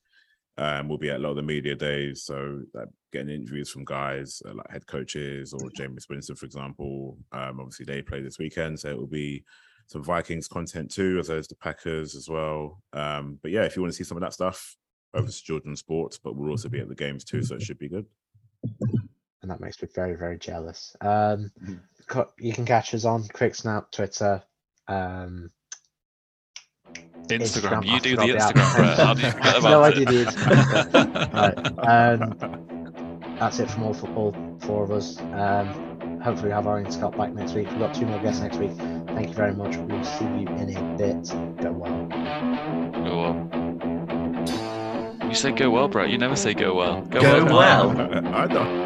[0.58, 3.84] Um, we'll be at a lot of the media days, so like, getting interviews from
[3.84, 7.18] guys uh, like head coaches or Jameis Winston, for example.
[7.32, 9.44] Um, obviously, they play this weekend, so it will be
[9.86, 12.82] some Vikings content too, as well as the Packers as well.
[12.92, 14.76] Um, but yeah, if you want to see some of that stuff,
[15.14, 17.78] over to on Sports, but we'll also be at the games too, so it should
[17.78, 18.06] be good.
[19.42, 20.96] And that makes me very, very jealous.
[21.00, 22.28] Um, Mhm.
[22.38, 24.42] you can catch us on Quick Snap, Twitter.
[24.88, 25.50] Um,
[27.28, 27.82] Instagram.
[27.82, 28.98] Instagram, You do the Instagram, the Brett.
[28.98, 29.94] How do you forget about No, I it?
[29.94, 30.24] do the
[31.32, 31.58] Right.
[31.88, 32.34] Um,
[33.38, 35.18] that's it from all for all four of us.
[35.20, 37.68] Um, hopefully, we have Ari and Scott back next week.
[37.70, 38.72] We've got two more guests next week.
[38.76, 39.76] Thank you very much.
[39.76, 41.28] We'll see you in a bit.
[41.62, 42.06] Go well.
[43.04, 43.36] Go well.
[45.28, 46.10] You say go well, Brett.
[46.10, 47.00] You never say go well.
[47.02, 47.92] Go, Go well.
[47.94, 48.26] well.
[48.34, 48.85] I don't.